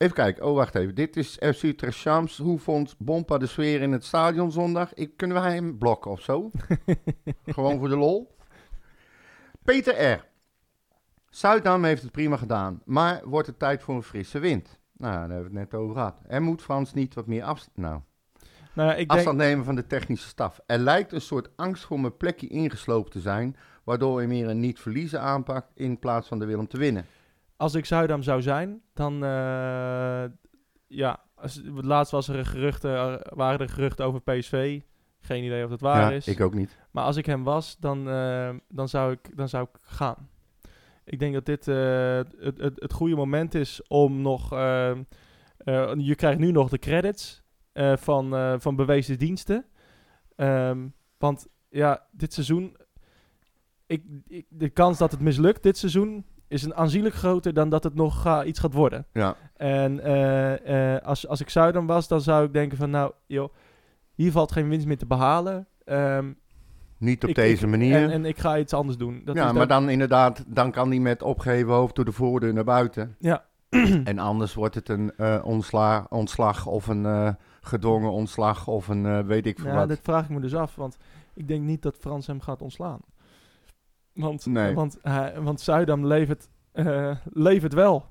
[0.00, 0.44] Even kijken.
[0.44, 0.94] Oh, wacht even.
[0.94, 2.38] Dit is FC Utrecht Shams.
[2.38, 4.94] Hoe vond Bompa de sfeer in het stadion zondag?
[4.94, 6.50] Ik, kunnen wij hem blokken of zo?
[7.46, 8.36] Gewoon voor de lol.
[9.62, 10.24] Peter R.
[11.30, 12.82] Zuidam heeft het prima gedaan.
[12.84, 14.78] Maar wordt het tijd voor een frisse wind?
[14.92, 16.16] Nou, daar hebben we het net over gehad.
[16.26, 17.76] En moet Frans niet wat meer afstand...
[17.76, 18.00] Nou,
[18.74, 20.60] Nou, ik denk, afstand nemen van de technische staf.
[20.66, 23.56] Er lijkt een soort angst voor mijn plekje ingeslopen te zijn...
[23.84, 25.70] waardoor hij meer een niet-verliezen aanpakt...
[25.74, 27.06] in plaats van de wil om te winnen.
[27.60, 29.24] Als ik Zuidam zou zijn, dan...
[29.24, 30.24] eh,
[30.86, 34.80] ja, als, laatst was er een geruchten, er waren er geruchten over PSV.
[35.20, 36.26] Geen idee of dat waar ja, is.
[36.28, 36.78] ik ook niet.
[36.90, 40.28] Maar als ik hem was, dan, eh, dan, zou, ik, dan zou ik gaan.
[41.04, 44.52] Ik denk dat dit eh, het, het, het goede moment is om nog...
[44.52, 47.42] eh, eh, je krijgt nu nog de credits
[47.72, 49.64] eh, van, eh, van bewezen diensten.
[50.36, 50.88] Ehm,
[51.18, 52.76] want ja, dit seizoen...
[53.86, 57.84] Ik, ik, de kans dat het mislukt dit seizoen is een aanzienlijk groter dan dat
[57.84, 59.06] het nog ga- iets gaat worden.
[59.12, 59.34] Ja.
[59.56, 62.90] En eh, eh, als, als ik Zuidam was, dan zou ik denken van...
[62.90, 63.52] Nou, joh,
[64.14, 65.66] hier valt geen winst meer te behalen.
[65.84, 66.32] Ehm,
[66.98, 67.96] Niet op ik- deze ik- manier.
[68.02, 69.22] En, en ik ga iets anders doen.
[69.24, 72.52] Dat ja, maar dat- dan inderdaad, dan kan hij met opgeheven hoofd door de voordeur
[72.54, 73.16] naar buiten.
[73.18, 73.44] Ja.
[74.04, 77.28] En anders wordt het een eh, ontsla ontslag of een eh,
[77.60, 79.88] gedwongen ontslag of een eh, weet ik veel ja, wat.
[79.88, 80.74] dat vraag ik me dus af.
[80.74, 80.96] Want
[81.34, 83.00] ik denk niet dat Frans hem gaat ontslaan.
[84.14, 84.74] Want, Nee.
[84.74, 88.06] want, hij- want Zuidam levert, eh, levert wel.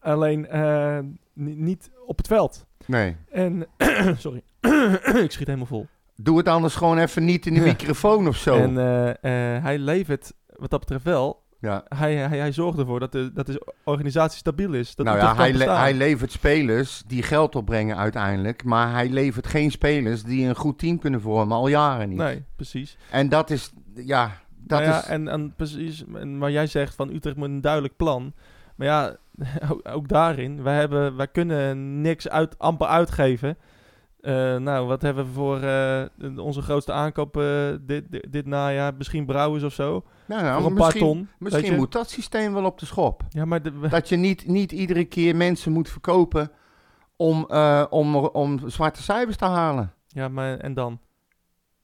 [0.00, 0.98] Alleen eh,
[1.32, 2.66] ni- niet op het veld.
[2.86, 3.16] Nee.
[3.30, 3.66] En,
[4.18, 4.42] sorry,
[5.24, 5.86] ik schiet helemaal vol.
[6.16, 8.56] Doe het anders gewoon even niet in de microfoon of zo.
[8.56, 9.08] En eh,
[9.56, 11.42] eh, hij levert wat dat betreft wel.
[11.60, 11.84] ja.
[11.88, 14.94] Hij, hij, hij zorgt ervoor dat de, dat de organisatie stabiel is.
[14.94, 18.64] Dat nou ja, hij, le- hij levert spelers die geld opbrengen uiteindelijk.
[18.64, 22.18] Maar hij levert geen spelers die een goed team kunnen vormen, al jaren niet.
[22.18, 22.96] Nee, precies.
[23.10, 24.30] En dat is, ja,
[24.66, 25.06] dat Nou ja, is...
[25.06, 28.32] en, en precies, en, maar jij zegt van Utrecht moet een duidelijk plan.
[28.76, 29.16] Maar ja,
[29.94, 33.56] ook, daarin, wij, hebben, wij kunnen niks uit, amper uitgeven.
[34.20, 38.94] Eh, nou, wat hebben we voor eh, onze grootste aankoop eh, dit, dit, dit najaar?
[38.94, 40.04] Misschien Brouwers of zo.
[40.26, 41.28] nou, nou, een misschien paar ton.
[41.38, 43.22] misschien moet dat systeem wel op de schop.
[43.28, 46.50] Ja, maar de, Dat je niet, niet iedere keer mensen moet verkopen
[47.16, 47.44] om,
[47.90, 49.92] om, om zwarte cijfers te halen.
[50.06, 51.00] ja, maar en dan?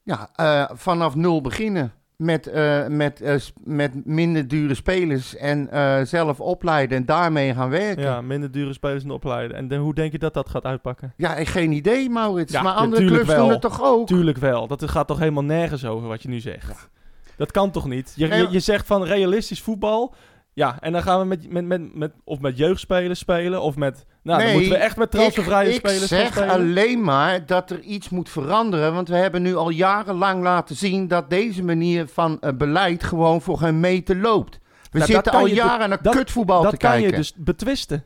[0.03, 0.29] Ja,
[0.73, 1.93] vanaf nul beginnen.
[2.17, 7.69] Met, eh, met, eh, met minder dure spelers en eh, zelf opleiden en daarmee gaan
[7.69, 8.03] werken.
[8.03, 9.57] Ja, minder dure spelers en opleiden.
[9.57, 11.13] En de- hoe denk je dat dat gaat uitpakken?
[11.17, 12.51] Ja, ik geen idee, Maurits.
[12.53, 13.37] Ja, maar andere clubs wel.
[13.37, 14.07] doen het toch ook?
[14.07, 14.67] Tuurlijk wel.
[14.67, 16.89] Dat gaat toch helemaal nergens over wat je nu zegt.
[17.37, 18.13] Dat kan toch niet?
[18.15, 20.13] Je, je zegt van realistisch voetbal.
[20.53, 23.61] Ja, en dan gaan we met, met, met, met, of met jeugdspelers spelen.
[23.61, 24.05] Of met.
[24.23, 26.49] Nou, dan Nee, moeten we echt met transfervrije ik, spelers ik zeg spelen.
[26.49, 28.93] alleen maar dat er iets moet veranderen.
[28.93, 33.41] Want we hebben nu al jarenlang laten zien dat deze manier van eh, beleid gewoon
[33.41, 34.59] voor geen meter loopt.
[34.91, 37.09] We dat zitten kan al jaren naar dat- kutvoetbal dat te kan kijken.
[37.09, 38.03] je dus betwisten.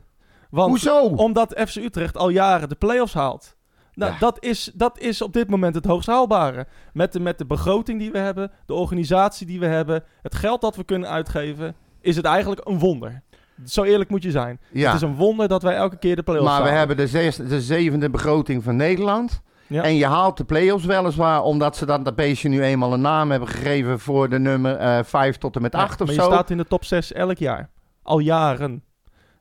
[0.50, 1.00] Want Hoezo?
[1.00, 3.56] omdat FC Utrecht al jaren de play-offs haalt.
[3.94, 4.18] Nou, Ja.
[4.18, 6.66] dat, is, dat is op dit moment het hoogst haalbare.
[6.92, 10.60] Met de, met de begroting die we hebben, de organisatie die we hebben, het geld
[10.60, 13.22] dat we kunnen uitgeven, is het eigenlijk een wonder.
[13.66, 14.60] Zo eerlijk moet je zijn.
[14.72, 14.86] ja.
[14.86, 17.60] Het is een wonder dat wij elke keer de play-offs Maar we hebben de, de
[17.60, 19.40] zevende begroting van Nederland.
[19.66, 19.82] Ja.
[19.82, 23.30] En je haalt de play-offs weliswaar, omdat ze dan dat beestje nu eenmaal een naam
[23.30, 26.22] hebben gegeven voor de nummer eh 5 tot en met Ja, 8 of maar zo.
[26.22, 27.70] je staat in de top 6 elk jaar.
[28.02, 28.82] Al jaren.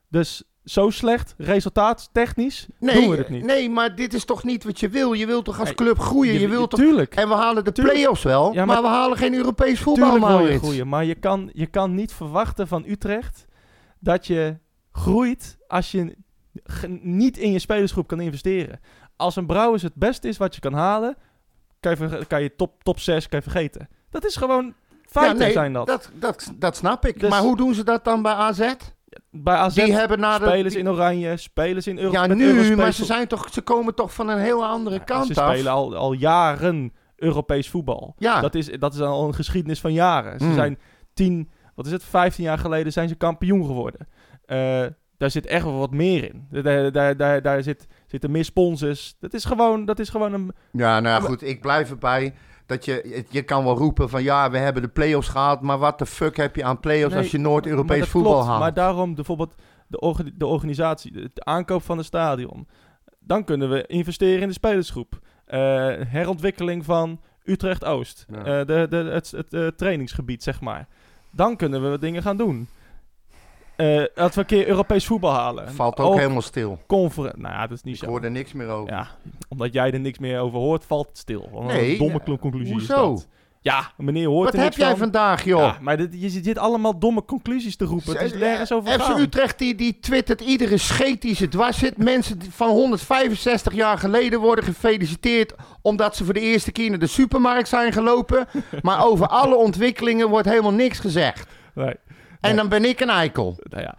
[0.10, 3.46] Dus zo slecht, resultaattechnisch, nee, doen we het niet.
[3.46, 5.14] nee, maar dit is toch niet wat je wil?
[5.14, 6.40] Je wilt toch als club groeien?
[6.40, 6.80] Je, wilt toch...
[6.80, 7.16] Tuurlijk.
[7.16, 10.26] En we halen de play-offs wel, Ja, maar, maar- we halen geen Europees voetbal, Tuurlijk
[10.26, 10.64] wil je Maurits.
[10.64, 13.46] groeien, maar je kan, je kan niet verwachten van Utrecht
[14.00, 14.58] dat je
[14.92, 16.16] groeit als je
[17.02, 18.80] niet in je spelersgroep kan investeren.
[19.16, 21.16] Als een Brouwers het beste is wat je kan halen,
[21.80, 23.88] kan je, kan je top, top 6 kan je vergeten.
[24.10, 24.74] Dat is gewoon
[25.06, 25.88] feiten Ja, nee, zijn dat.
[25.88, 27.20] Dat, dat, dat snap ik.
[27.20, 28.74] Dus- maar hoe doen ze dat dan bij AZ?
[29.44, 30.46] Bij AZ Die hebben naar de...
[30.46, 32.78] spelers in oranje, spelers in Euro ja, nu, Eurospecial.
[32.78, 35.52] maar ze, zijn toch, ze komen toch van een heel andere Ja, kant Ze af.
[35.54, 38.16] spelen al, al jaren Europees voetbal.
[38.18, 38.42] Ja.
[38.42, 40.40] Dat, is, dat is al een geschiedenis van jaren.
[40.40, 40.54] Ze Hmm.
[40.54, 40.80] zijn
[41.14, 44.08] tien, wat is het, 15 jaar geleden zijn ze kampioen geworden.
[44.46, 44.86] Eh,
[45.18, 46.48] daar zit echt wel wat meer in.
[46.64, 49.16] Daar, daar, daar, daar zit, zitten meer sponsors.
[49.20, 50.52] Dat is gewoon, dat is gewoon een...
[50.72, 52.34] Ja, nou ja, goed, ik blijf erbij
[52.68, 56.00] dat je, je kan wel roepen van ja, we hebben de play-offs gehaald, maar wat
[56.00, 58.60] de fuck heb je aan play-offs Nee, als je Noord-Europees voetbal klopt, haalt?
[58.60, 59.56] Maar daarom bijvoorbeeld
[59.88, 62.68] de, orga- de organisatie, de, de aankoop van het stadion.
[63.20, 65.20] Dan kunnen we investeren in de spelersgroep.
[65.46, 65.60] Eh,
[66.08, 68.26] herontwikkeling van Utrecht-Oost.
[68.32, 68.38] Ja.
[68.38, 70.88] Eh, de, de, het het eh, trainingsgebied, zeg maar.
[71.32, 72.68] Dan kunnen we dingen gaan doen.
[73.78, 75.72] Eh dat we een keer Europees voetbal halen.
[75.74, 76.80] Valt ook helemaal stil.
[76.88, 77.34] Conferen.
[77.42, 78.08] Nou ja, dat is niet Ik zo.
[78.10, 78.94] hoor er niks meer over.
[78.94, 79.08] Ja,
[79.50, 81.50] omdat jij er niks meer over hoort, valt het stil.
[81.52, 83.14] Wat Nee, een domme cl- conclusie hoezo?
[83.14, 83.28] is dat.
[83.62, 84.98] Ja, meneer hoort Wat er heb jij van.
[84.98, 85.60] vandaag, joh?
[85.60, 88.14] Ja, maar dit, je zit allemaal domme conclusies te roepen.
[88.18, 89.20] Het is nergens over FC gaan.
[89.20, 91.98] Utrecht die, die twittert iedere scheet die ze dwars zit.
[91.98, 97.08] Mensen van 165 jaar geleden worden gefeliciteerd omdat ze voor de eerste keer naar de
[97.08, 98.48] supermarkt zijn gelopen.
[98.82, 101.48] maar over alle ontwikkelingen wordt helemaal niks gezegd.
[101.76, 101.94] Nee.
[102.50, 103.60] En dan ben ik een eikel.
[103.64, 103.96] Nou ja,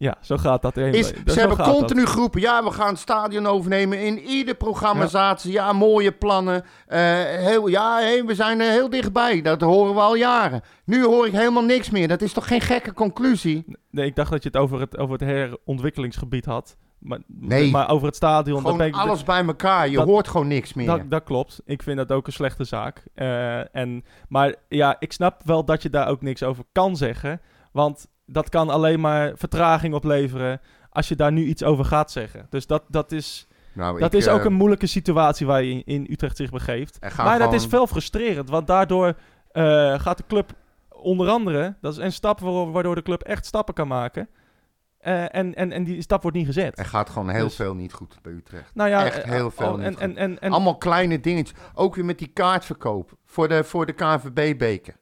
[0.00, 0.76] ja zo gaat dat.
[0.76, 5.52] Is, Zo ze hebben continu geroepen, ja, we gaan het stadion overnemen in ieder programmazatie.
[5.52, 6.64] Ja, mooie plannen.
[6.86, 9.42] Eh, heel, ja, we zijn er heel dichtbij.
[9.42, 10.62] Dat horen we al jaren.
[10.84, 12.08] Nu hoor ik helemaal niks meer.
[12.08, 13.64] Dat is toch geen gekke conclusie?
[13.90, 16.76] Nee, ik dacht dat je het over het, over het herontwikkelingsgebied had.
[16.98, 17.70] Maar, Nee.
[17.70, 18.60] maar over het stadion...
[18.60, 19.88] Gewoon ik- alles bij elkaar.
[19.88, 20.86] Je dat- hoort gewoon niks meer.
[20.86, 21.60] Dat, dat klopt.
[21.64, 23.04] Ik vind dat ook een slechte zaak.
[23.14, 27.40] Eh, en, maar ja, ik snap wel dat je daar ook niks over kan zeggen.
[27.72, 30.60] Want dat kan alleen maar vertraging opleveren
[30.90, 32.46] als je daar nu iets over gaat zeggen.
[32.50, 35.72] Dus dat, dat is, nou, dat ik, is eh, ook een moeilijke situatie waar je
[35.72, 36.98] in, in Utrecht zich begeeft.
[37.16, 39.14] Maar dat is veel frustrerend, want daardoor
[39.52, 40.52] eh, gaat de club
[40.88, 41.76] onder andere...
[41.80, 44.28] Dat is een stap waardoor, de club echt stappen kan maken.
[44.98, 46.78] Eh, en, en, en die stap wordt niet gezet.
[46.78, 48.74] Er gaat gewoon heel Dus- veel niet goed bij Utrecht.
[48.74, 50.02] nou ja, echt eh, heel veel oh, niet en, goed.
[50.02, 51.58] en, en, en, Allemaal kleine dingetjes.
[51.74, 54.96] Ook weer met die kaartverkoop voor de, voor de KNVB-beker.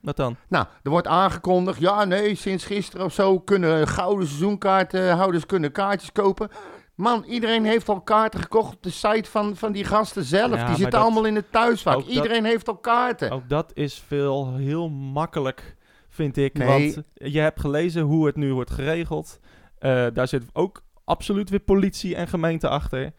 [0.00, 0.36] Wat dan?
[0.48, 6.12] Nou, er wordt aangekondigd, ja nee, sinds gisteren of zo kunnen gouden seizoenkaartenhouders kunnen kaartjes
[6.12, 6.48] kopen.
[6.94, 10.50] Man, iedereen heeft al kaarten gekocht op de site van, van die gasten zelf.
[10.54, 11.94] Ja, die zitten dat- allemaal in het thuisvak.
[11.94, 13.30] dat- Iedereen heeft al kaarten.
[13.30, 15.76] Ook dat is veel heel makkelijk,
[16.08, 16.54] vind ik.
[16.58, 16.66] Nee.
[16.94, 19.38] Want je hebt gelezen hoe het nu wordt geregeld.
[19.78, 23.12] Eh, daar zit ook absoluut weer politie en gemeente achter.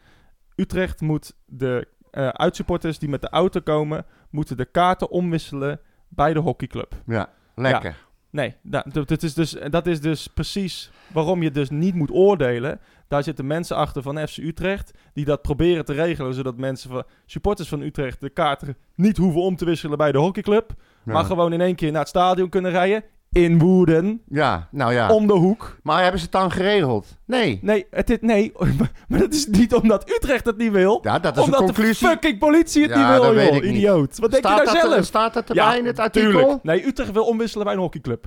[0.56, 5.80] Utrecht moet de eh, uitsupporters die met de auto komen, moeten de kaarten omwisselen
[6.10, 6.94] bij de hockeyclub.
[7.06, 8.08] Ja, lekker.
[8.32, 12.12] Nee, da- dat, dat is dus, dat is dus precies waarom je dus niet moet
[12.12, 12.80] oordelen.
[13.08, 17.04] Daar zitten mensen achter van FC Utrecht die dat proberen te regelen, zodat mensen van
[17.26, 20.72] supporters van Utrecht de kaarten niet hoeven om te wisselen bij de hockeyclub,
[21.06, 21.14] Ja.
[21.14, 25.10] maar gewoon in één keer naar het stadion kunnen rijden in Woerden, Ja, nou ja.
[25.14, 25.78] om de hoek.
[25.84, 27.06] Maar hebben ze het dan geregeld?
[27.26, 27.60] Nee.
[27.62, 28.52] Nee, het is, nee,
[29.08, 31.00] maar dat is niet omdat Utrecht het niet wil.
[31.02, 32.08] Ja, dat is omdat een conclusie.
[32.08, 33.74] de fucking politie het Ja, niet wil, dat weet joh, ik niet.
[33.76, 34.18] idioot.
[34.20, 35.06] Wat denk je nou dat, zelf?
[35.06, 36.32] staat dat erbij in het artikel?
[36.32, 36.64] tuurlijk.
[36.64, 38.26] Nee, Utrecht wil omwisselen bij een hockeyclub.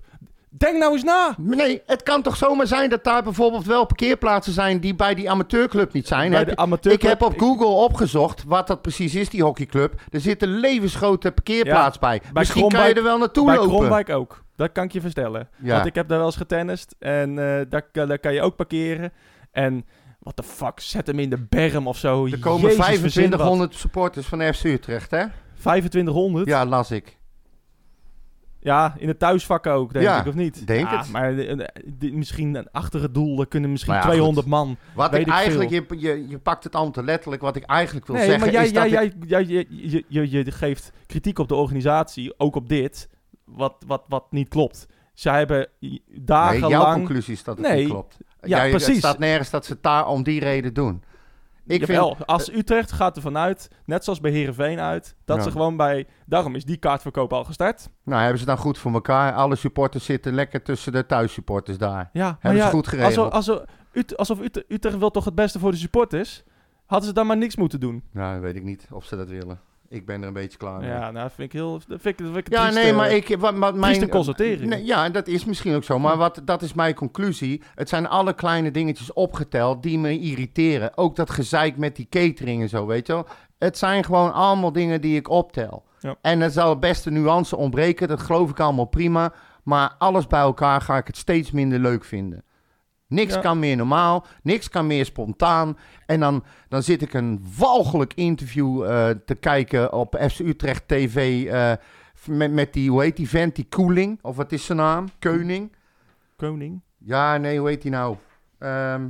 [0.59, 1.35] Denk nou eens na.
[1.39, 5.31] Nee, het kan toch zomaar zijn dat daar bijvoorbeeld wel parkeerplaatsen zijn die bij die
[5.31, 6.31] amateurclub niet zijn.
[6.31, 9.43] Bij Heb de amateurclub- ik heb op ik- Google opgezocht wat dat precies is, die
[9.43, 9.95] hockeyclub.
[10.11, 12.23] Er zit een levensgrote parkeerplaats bij.
[12.33, 13.71] Misschien kan je er wel naartoe Bij lopen.
[13.77, 14.43] Kromwijk ook.
[14.63, 15.49] Dat kan ik je vertellen.
[15.63, 15.75] Ja.
[15.75, 16.95] Want ik heb daar wel eens getennist.
[16.99, 19.13] En eh, daar, kan- daar kan je ook parkeren.
[19.51, 19.85] En
[20.21, 22.27] what the fuck, zet hem in de berm of zo.
[22.27, 23.11] Er komen Jezus, verzin wat.
[23.11, 25.25] 2500 supporters van FC Utrecht, hè?
[25.61, 26.47] 2500?
[26.47, 26.59] Ja.
[26.61, 27.17] Ja, las ik.
[28.99, 30.67] in het thuisvak ook, denk Ja, ik, of niet?
[30.67, 31.11] denk Ja, het.
[31.11, 34.77] Maar eh, eh, misschien achter het doel, er kunnen misschien Maar ja, 200 man.
[34.95, 37.43] Wat ik eigenlijk, je, je, je pakt het allemaal te letterlijk.
[37.43, 40.05] Wat ik eigenlijk wil Nee, zeggen maar jij, is dat jij, ik- jij, jij, je,
[40.09, 43.09] je, je, je geeft kritiek op de organisatie, ook op dit,
[43.55, 44.87] wat, wat, wat niet klopt.
[45.15, 46.73] Zij hebben Nee, dagenlang...
[46.73, 47.81] jouw conclusie is dat het Nee.
[47.81, 48.17] niet klopt.
[48.41, 48.89] Ja, Jij, precies.
[48.89, 51.03] Het staat nergens dat ze het daar om die reden doen.
[51.67, 55.43] Ik Jawel, vind, als Utrecht gaat ervan uit, net zoals bij Herenveen uit, dat Ja.
[55.43, 56.07] ze gewoon bij.
[56.27, 57.89] Daarom is die kaartverkoop al gestart.
[58.05, 59.33] nou, hebben ze dan goed voor elkaar.
[59.33, 62.11] Alle supporters zitten lekker tussen de thuissupporters daar.
[62.13, 63.33] Ja, Hebben ze goed geregeld.
[63.33, 66.43] Alsof, alsof, alsof Ut- Utrecht wil toch het beste voor de supporters?
[66.87, 68.03] Hadden ze dan maar niks moeten doen?
[68.13, 69.61] Nou, weet ik niet of ze dat willen.
[69.93, 70.89] Ik ben er een beetje klaar mee.
[70.89, 71.73] Ja, nou, dat vind ik heel.
[71.73, 73.37] Dat vind ik, dat vind ik een Ja, nee, maar ik...
[73.39, 74.71] Wat, wat mijn, constatering.
[74.71, 75.99] Nee, ja, dat is misschien ook zo.
[75.99, 77.63] Maar wat, dat is mijn conclusie.
[77.75, 80.97] Het zijn alle kleine dingetjes opgeteld die me irriteren.
[80.97, 83.27] Ook dat gezeik met die catering en zo, weet je wel.
[83.59, 85.85] Het zijn gewoon allemaal dingen die ik optel.
[85.99, 86.17] Ja.
[86.23, 88.09] En er zal best een nuance ontbreken.
[88.09, 89.33] Dat geloof ik allemaal prima.
[89.63, 92.45] Maar alles bij elkaar ga ik het steeds minder leuk vinden.
[93.13, 93.41] Niks Ja.
[93.41, 95.79] kan meer normaal, niks kan meer spontaan.
[96.07, 101.47] En dan, dan zit ik een walgelijk interview eh, te kijken op FC Utrecht TV
[101.47, 101.73] eh,
[102.27, 105.07] met, met die, hoe heet die vent, die Koeling, of wat is zijn naam?
[105.19, 105.73] Keuning?
[106.37, 106.81] Koning.
[106.99, 108.17] Ja, nee, hoe heet die nou?
[108.59, 109.09] Ehm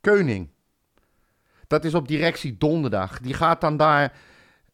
[0.00, 0.48] Keuning.
[1.66, 3.20] Dat is op directie donderdag.
[3.20, 4.12] Die gaat dan daar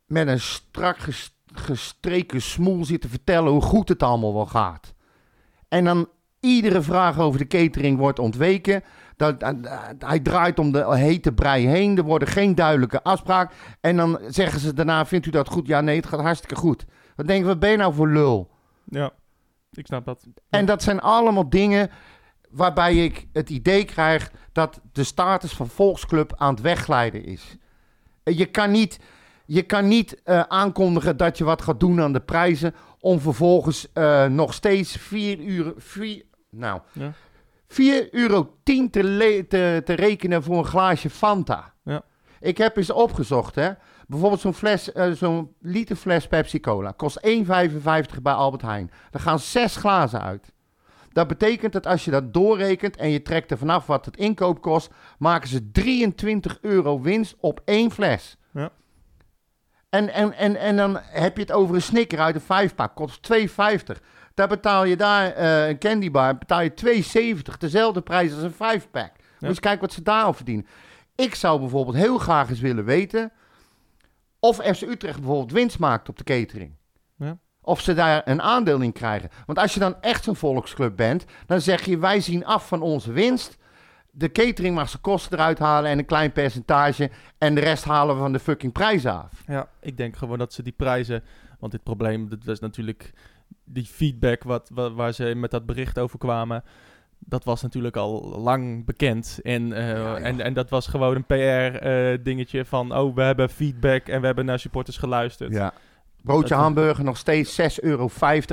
[0.06, 4.94] met een strak ges- gestreken smoel zitten vertellen hoe goed het allemaal wel gaat.
[5.68, 6.08] En dan
[6.40, 8.82] iedere vraag over de catering wordt ontweken.
[9.16, 11.96] Dat, dat- dat- hij draait om de hete brei heen.
[11.96, 13.56] Er worden geen duidelijke afspraken.
[13.80, 15.66] En dan zeggen ze daarna, vindt u dat goed?
[15.66, 16.84] Ja, nee, het gaat hartstikke goed.
[17.16, 18.50] Dan denken we, wat ben je nou voor lul?
[18.84, 19.10] Ja,
[19.72, 20.26] ik snap dat.
[20.50, 21.90] En dat zijn allemaal dingen
[22.50, 27.56] waarbij ik het idee krijg dat de status van Volksclub aan het wegglijden is.
[28.22, 28.98] Eh, Je kan niet,
[29.46, 33.92] je kan niet eh, aankondigen dat je wat gaat doen aan de prijzen om vervolgens
[33.92, 37.12] eh, nog steeds 4 uur, vier, nou, Ja.
[37.68, 41.74] 4 euro 10 te, te, te rekenen voor een glaasje Fanta.
[41.84, 42.02] Ja.
[42.40, 43.70] Ik heb eens opgezocht, hè.
[44.06, 48.90] Bijvoorbeeld zo'n fles, eh, zo'n liter fles Pepsi Cola kost 1,55 bij Albert Heijn.
[49.10, 50.52] Er gaan zes glazen uit.
[51.12, 54.60] Dat betekent dat als je dat doorrekent en je trekt er vanaf wat het inkoop
[54.60, 58.36] kost, maken ze 23 euro winst op één fles.
[58.52, 58.70] Ja.
[59.88, 63.28] En, en, en, en dan heb je het over een snicker uit een vijfpak, kost
[63.32, 63.46] 2,50.
[64.38, 67.58] Daar betaal je daar eh, een candybar, betaal je 2,70.
[67.58, 69.10] Dezelfde prijs als een vijfpack.
[69.10, 70.66] Moet je eens kijken wat ze daarop verdienen.
[71.14, 73.32] Ik zou bijvoorbeeld heel graag eens willen weten
[74.40, 76.76] of FC Utrecht bijvoorbeeld winst maakt op de catering.
[77.16, 77.38] Ja.
[77.60, 79.30] Of ze daar een aandeel in krijgen.
[79.46, 82.82] Want als je dan echt zo'n volksclub bent, dan zeg je wij zien af van
[82.82, 83.56] onze winst.
[84.10, 87.10] De catering mag zijn kosten eruit halen en een klein percentage.
[87.38, 89.42] En de rest halen we van de fucking prijzen af.
[89.46, 91.24] Ja, ik denk gewoon dat ze die prijzen...
[91.58, 93.12] Want dit probleem, dat was natuurlijk
[93.68, 96.62] die feedback wat, wa- waar ze met dat bericht over kwamen...
[97.20, 99.38] Dat was natuurlijk al lang bekend.
[99.42, 102.96] En, eh, Ja, en, en dat was gewoon een PR-dingetje van...
[102.96, 105.52] Oh, we hebben feedback en we hebben naar supporters geluisterd.
[105.52, 105.72] Ja.
[106.22, 108.08] Broodje Dat- hamburger nog steeds 6,50 euro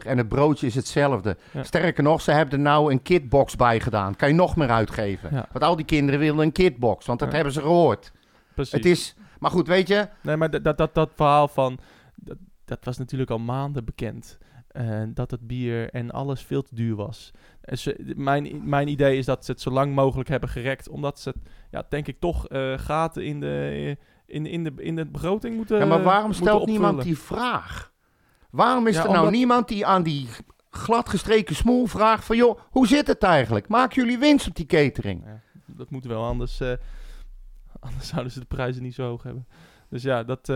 [0.06, 1.38] en het broodje is hetzelfde.
[1.52, 1.64] Ja.
[1.64, 4.16] Sterker nog, ze hebben er nou een kitbox bij gedaan.
[4.16, 5.32] Kan je nog meer uitgeven.
[5.32, 8.12] Want al die kinderen willen een kitbox, want dat hebben ze gehoord.
[8.54, 8.74] Precies.
[8.74, 11.78] Het is, maar goed, weet je, Nee, maar dat, dat, dat, dat verhaal van...
[12.16, 14.38] Dat, dat was natuurlijk al maanden bekend.
[14.76, 17.32] Eh, dat het bier en alles veel te duur was.
[17.62, 20.90] En ze, mijn, mijn idee is dat ze het zo lang mogelijk hebben gerekt.
[20.90, 21.34] Omdat ze,
[21.72, 25.78] ja, denk ik, toch eh, gaten in de, in, in, de, in de begroting moeten
[25.80, 27.94] ja, maar waarom stelt niemand die vraag?
[28.50, 30.28] Waarom is Ja, er nou omdat- niemand die aan die
[30.70, 32.36] gladgestreken smoel vraagt van...
[32.36, 33.68] joh, hoe zit het eigenlijk?
[33.68, 35.24] Maken jullie winst op die catering?
[35.26, 36.74] Ja, dat moet wel, anders, eh,
[37.80, 39.48] anders zouden ze de prijzen niet zo hoog hebben.
[39.90, 40.56] Dus ja, dat, eh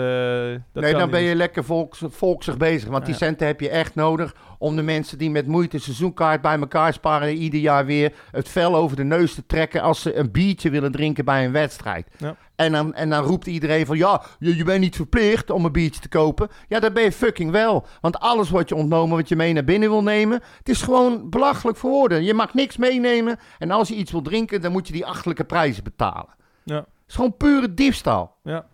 [0.74, 2.90] dat nee, dan ben je lekker volks, volksig bezig.
[2.90, 6.42] Want die centen heb je echt nodig om de mensen die met moeite een seizoenkaart
[6.42, 7.36] bij elkaar sparen...
[7.36, 10.92] ieder jaar weer het vel over de neus te trekken als ze een biertje willen
[10.92, 12.08] drinken bij een wedstrijd.
[12.18, 12.36] Ja.
[12.56, 15.72] En, dan, en dan roept iedereen van ja, je, je bent niet verplicht om een
[15.72, 16.48] biertje te kopen.
[16.68, 17.86] Ja, dat ben je fucking wel.
[18.02, 20.42] Want alles wordt je ontnomen wat je mee naar binnen wil nemen.
[20.58, 22.24] Het is gewoon belachelijk voor woorden.
[22.24, 23.40] Je mag niks meenemen.
[23.58, 26.36] En als je iets wil drinken, dan moet je die achterlijke prijzen betalen.
[26.64, 28.36] Ja, Het is gewoon pure diefstal.
[28.44, 28.66] ja.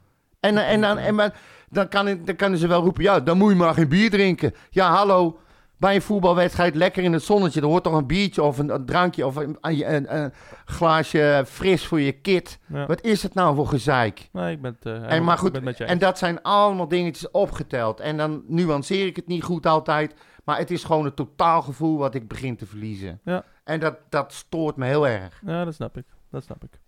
[0.45, 1.33] En, en, dan, en maar,
[1.69, 4.09] dan, kan, ik- dan kunnen ze wel roepen, ja, dan moet je maar geen bier
[4.09, 4.53] drinken.
[4.69, 5.39] Ja, hallo,
[5.77, 8.85] bij een voetbalwedstrijd lekker in het zonnetje, er hoort toch een biertje of een, een
[8.85, 10.33] drankje of een, een, een- een
[10.65, 12.59] glaasje fris voor je kit.
[12.67, 12.85] ja.
[12.85, 14.29] Wat is het nou voor gezeik?
[14.31, 17.31] Nee, ik ben het, eh, En maar goed, met je en dat zijn allemaal dingetjes
[17.31, 17.99] opgeteld.
[17.99, 22.15] En dan nuanceer ik het niet goed altijd, maar het is gewoon het totaalgevoel wat
[22.15, 23.19] ik begin te verliezen.
[23.23, 23.43] Ja.
[23.63, 25.41] En dat, dat stoort me heel erg.
[25.45, 26.05] Ja, dat snap ik.
[26.31, 26.79] Dat snap ik.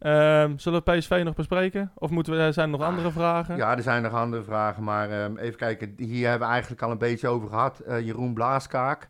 [0.00, 1.90] Ehm, zullen we PSV nog bespreken?
[1.94, 3.56] Of moeten we, zijn er nog andere vragen?
[3.56, 5.94] Ja, er zijn nog andere vragen, maar ehm, even kijken.
[5.96, 7.78] Hier hebben we eigenlijk al een beetje over gehad.
[7.78, 9.08] Eh, Jeroen Blaaskaak,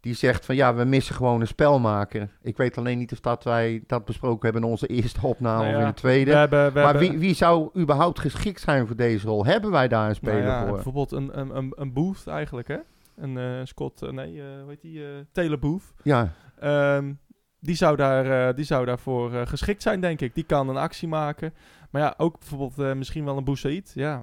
[0.00, 2.28] die zegt van ja, we missen gewoon een spelmaker.
[2.42, 5.74] Ik weet alleen niet of dat wij dat besproken hebben in onze eerste opname Nou
[5.74, 6.30] of in de tweede.
[6.30, 9.44] We hebben, we maar hebben, wie, wie zou überhaupt geschikt zijn voor deze rol?
[9.44, 10.74] Hebben wij daar een nou speler ja, voor?
[10.74, 12.78] Bijvoorbeeld een, een, een, een Booth eigenlijk, hè?
[13.16, 15.02] Een eh, Scott, eh, nee, eh, hoe heet die?
[15.32, 15.92] Taylor Booth.
[16.02, 17.12] Ja, Ehm,
[17.60, 20.34] die, zou daar, eh, die zou daarvoor eh, geschikt zijn, denk ik.
[20.34, 21.54] Die kan een actie maken.
[21.90, 23.92] Maar ja, ook bijvoorbeeld eh, misschien wel een Boussaïd.
[23.94, 24.22] Ja,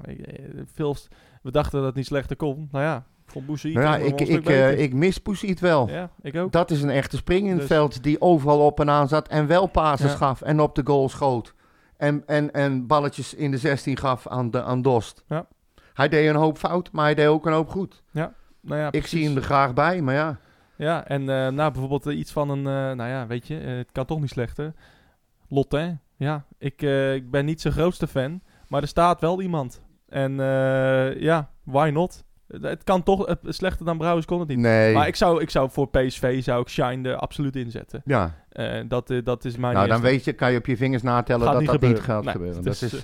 [0.74, 0.96] veel,
[1.42, 2.68] we dachten dat het niet slechter kon.
[2.72, 4.48] Nou ja, vond Boussaïd nou ja ik, ik,
[4.80, 5.90] ik mis Poesiet wel.
[5.90, 6.52] Ja, ik ook.
[6.52, 9.28] Dat is een echte spring in het Dus- veld die overal op en aan zat
[9.28, 10.18] en wel passes Ja.
[10.18, 11.54] gaf en op de goal schoot.
[11.98, 15.24] En, en, en balletjes in de 16 gaf aan, de, aan Dost.
[15.28, 15.48] Ja.
[15.94, 18.04] Hij deed een hoop fout, maar hij deed ook een hoop goed.
[18.62, 20.38] Nou ja, ik zie hem er graag bij, maar ja.
[20.78, 23.92] Ja, en eh, nou, bijvoorbeeld eh, iets van een, eh, nou ja, weet je, het
[23.92, 24.74] kan toch niet slechter.
[25.48, 26.82] Lotte, ja, ik,
[27.14, 29.82] ik ben niet zijn grootste fan, maar er staat wel iemand.
[30.10, 30.36] En
[31.20, 32.26] ja, why not?
[32.62, 34.58] Het kan toch, slechter dan Brouwers kon het niet.
[34.58, 34.94] Nee.
[34.94, 38.02] Maar ik zou, ik zou voor PSV zou ik Shine er absoluut inzetten.
[38.06, 40.78] Ja, Eh, dat, eh, dat is mijn nou dan weet je, kan je op je
[40.78, 42.64] vingers natellen Gaat dat niet dat niet gaat Nee, gebeuren.
[42.64, 43.02] dus, dat is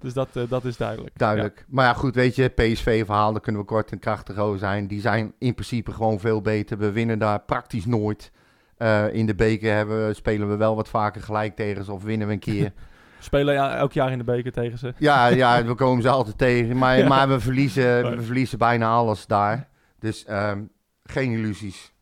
[0.00, 1.18] Dus dat, dat is duidelijk.
[1.18, 1.64] duidelijk.
[1.68, 4.86] Maar ja, goed, weet je, PSV-verhaal, daar kunnen we kort en krachtig over zijn.
[4.86, 6.78] Die zijn in principe gewoon veel beter.
[6.78, 8.32] We winnen daar praktisch nooit.
[8.76, 12.26] Eh, in de beker hebben, spelen we wel wat vaker gelijk tegen ze of winnen
[12.26, 12.72] we een keer.
[13.26, 14.94] Spelen ja, elk jaar in de beker tegen ze.
[14.98, 16.76] Ja, ja, we komen ze altijd tegen.
[16.76, 17.08] Maar, Ja.
[17.08, 19.68] maar we, verliezen, we verliezen bijna alles daar.
[19.98, 20.62] Dus ehm,
[21.04, 21.94] geen illusies.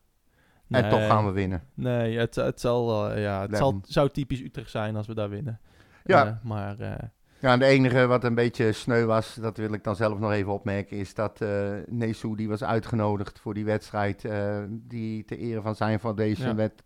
[0.69, 1.63] En toch gaan we winnen.
[1.75, 5.29] Nee, het, het, zal, eh, ja, het zal, zou typisch Utrecht zijn als we daar
[5.29, 5.61] winnen.
[6.05, 6.27] Ja.
[6.27, 7.09] Eh, maar eh,
[7.39, 10.33] Ja, en de enige wat een beetje sneu was, dat wil ik dan zelf nog
[10.33, 14.29] even opmerken, is dat eh Nesu die was uitgenodigd voor die wedstrijd
[14.71, 16.55] die ter ere van zijn foundation Ja.
[16.55, 16.83] werd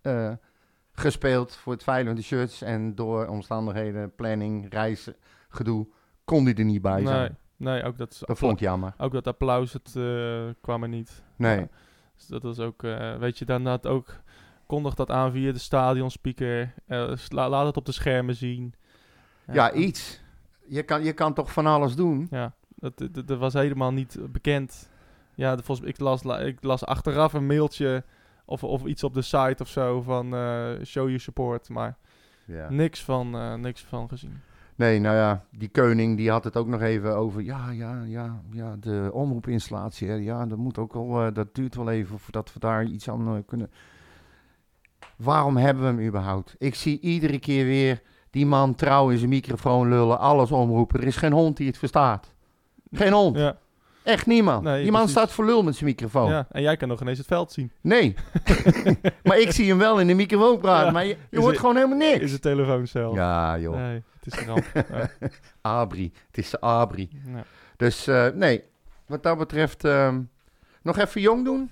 [0.98, 2.62] gespeeld voor het van de shirts.
[2.62, 5.14] En door omstandigheden, planning, reizen,
[5.48, 5.86] gedoe,
[6.24, 7.36] kon hij er niet bij zijn.
[7.56, 8.94] nee, nee, ook dat, Dat vond ik jammer.
[8.98, 11.22] ook dat applaus, het eh, kwam er niet.
[11.36, 11.58] Nee.
[11.58, 11.68] Ja,
[12.16, 14.16] dus dat was ook, eh, weet je, had ook,
[14.66, 16.74] kondig dat aan via de stadionspeaker.
[17.32, 18.74] la- laat het op de schermen zien.
[19.52, 20.20] Ja, iets.
[20.66, 22.26] Je kan, je kan toch van alles doen?
[22.30, 24.90] Ja, dat, dat, dat was helemaal niet bekend.
[25.34, 28.04] Ja, volgens, ik, las, la- ik las achteraf een mailtje
[28.48, 31.96] of, of iets op de site of zo van eh, show your support, maar
[32.44, 32.70] Ja.
[32.70, 34.40] niks, van, eh, niks van gezien.
[34.74, 37.42] Nee, nou ja, die koning die had het ook nog even over.
[37.42, 40.08] Ja, ja, ja, ja, de omroepinstallatie.
[40.08, 41.20] Hè, ja, dat moet ook al.
[41.26, 43.70] eh, dat duurt wel even voordat we daar iets aan kunnen.
[45.16, 46.54] Waarom hebben we hem überhaupt?
[46.58, 51.00] Ik zie iedere keer weer die man trouw in zijn microfoon lullen, alles omroepen.
[51.00, 52.34] Er is geen hond die het verstaat.
[52.92, 53.36] Geen hond.
[53.36, 53.58] Ja,
[54.08, 54.62] Echt niemand.
[54.62, 55.16] Nee, die man precies.
[55.20, 56.30] staat voor lul met zijn microfoon.
[56.30, 57.72] ja, en jij kan nog ineens het veld zien.
[57.80, 58.14] Nee.
[59.24, 60.86] maar ik zie hem wel in de microfoon praten.
[60.86, 60.92] Ja.
[60.92, 62.18] Maar je, je hoort het- gewoon helemaal niks.
[62.20, 63.14] Is het telefooncel.
[63.14, 63.76] Ja, joh.
[63.76, 64.64] Nee, het is een ramp.
[64.92, 65.10] ja.
[65.60, 66.12] Abri.
[66.26, 67.08] Het is de Abri.
[67.26, 67.42] Ja.
[67.76, 68.62] Dus eh, nee,
[69.06, 70.20] wat dat betreft ehm,
[70.82, 71.70] nog even jong doen.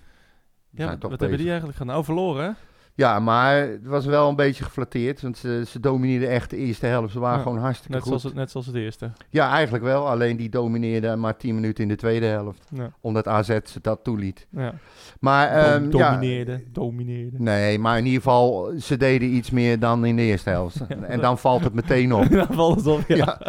[0.71, 1.97] Ja, zijn wat, wat hebben die eigenlijk gedaan?
[1.99, 2.51] Oh, verloren, hè?
[2.97, 6.87] Ja, maar het was wel een beetje geflatteerd, want ze, ze domineerden echt de eerste
[6.87, 7.13] helft.
[7.13, 8.09] Ze waren Ja, gewoon hartstikke Net goed.
[8.09, 9.11] zoals, het, net zoals het eerste.
[9.31, 10.09] Ja, eigenlijk wel.
[10.09, 12.69] Alleen die domineerden maar 10 minuten in de tweede helft.
[12.75, 14.47] Ja, Omdat AZ ze dat toeliet.
[14.51, 14.75] ja.
[15.21, 17.37] Maar ehm, Dom- domineerde, domineerde.
[17.39, 20.81] nee, maar in ieder geval, ze deden iets meer dan in de eerste helft.
[21.09, 22.29] En dan valt het meteen op.
[22.37, 23.41] Dan valt het op, ja.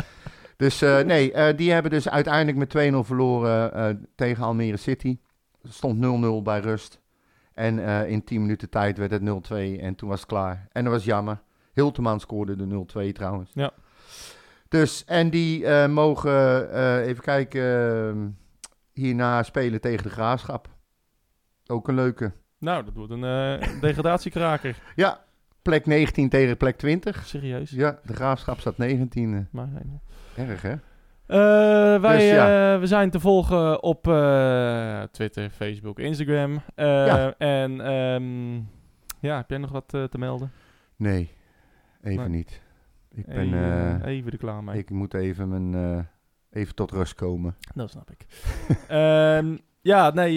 [0.57, 3.85] Dus eh, nee, eh, die hebben dus uiteindelijk met 2-0 verloren eh,
[4.15, 5.17] tegen Almere City.
[5.69, 6.99] Stond 0-0 bij rust.
[7.57, 10.67] En eh, in 10 minuten tijd werd het 0-2 en toen was het klaar.
[10.71, 11.41] En dat was jammer.
[11.73, 13.51] Hilteman scoorde de 0-2 trouwens.
[13.53, 13.71] Ja.
[14.69, 18.15] Dus, en die eh, mogen, eh, even kijken, eh,
[18.93, 20.69] hierna spelen tegen de Graafschap.
[21.67, 22.31] Ook een leuke.
[22.57, 24.79] Nou, dat wordt een degradatiekraker.
[24.95, 25.23] Ja,
[25.61, 27.25] plek 19 tegen plek 20.
[27.25, 27.69] Serieus.
[27.69, 29.49] Ja, de Graafschap staat 19e.
[29.51, 30.47] Maar, nee.
[30.47, 30.75] Erg hè?
[31.27, 31.37] Eh,
[32.01, 32.73] wij Dus ja.
[32.73, 36.61] eh, we zijn te volgen op eh, Twitter, Facebook, Instagram.
[36.75, 37.33] Ja.
[37.37, 38.55] En ehm,
[39.19, 40.51] ja, heb jij nog wat te melden?
[40.95, 41.31] Nee,
[42.01, 42.29] even Nee.
[42.29, 42.61] niet.
[43.11, 43.37] Ik ben...
[43.39, 44.77] even, eh, even er klaar mee.
[44.77, 46.07] Ik moet even, mijn,
[46.51, 47.55] even tot rust komen.
[47.75, 48.25] Dat snap ik.
[48.87, 50.33] Ehm, ja, nee,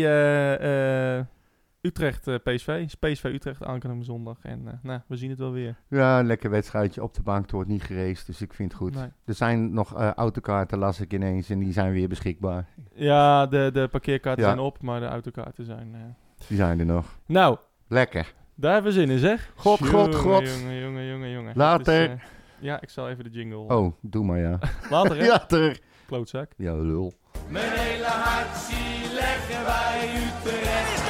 [1.83, 2.87] Utrecht, eh, PSV.
[3.01, 4.39] PSV Utrecht aankomende zondag.
[4.43, 5.77] En eh, nou, we zien het wel weer.
[5.89, 7.43] Ja, een lekker wedstrijdje op de bank.
[7.43, 8.95] Het wordt niet gereisd, dus ik vind het goed.
[8.95, 9.09] Nee.
[9.25, 12.67] Er zijn nog eh, autokaarten, las ik ineens, en die zijn weer beschikbaar.
[12.95, 14.49] Ja, de, de parkeerkaarten Ja.
[14.51, 15.95] zijn op, maar de autokaarten zijn...
[15.95, 16.01] eh.
[16.49, 17.19] Die zijn er nog.
[17.27, 17.57] Nou,
[17.89, 18.35] Lekker.
[18.55, 19.53] daar hebben we zin in, zeg.
[19.57, 20.49] God, God, Jongen, God.
[20.59, 21.53] Jongen, jongen, jongen, jongen.
[21.57, 22.23] Later.
[22.59, 23.59] Ja, ik zal even de jingle...
[23.59, 24.59] Oh, doe maar ja.
[24.91, 25.27] Later, hè?
[25.37, 25.79] Later.
[26.07, 26.53] Klootzak.
[26.57, 27.13] Ja, lul.
[27.49, 31.10] Mijn hele hart zie leggen wij Utrecht.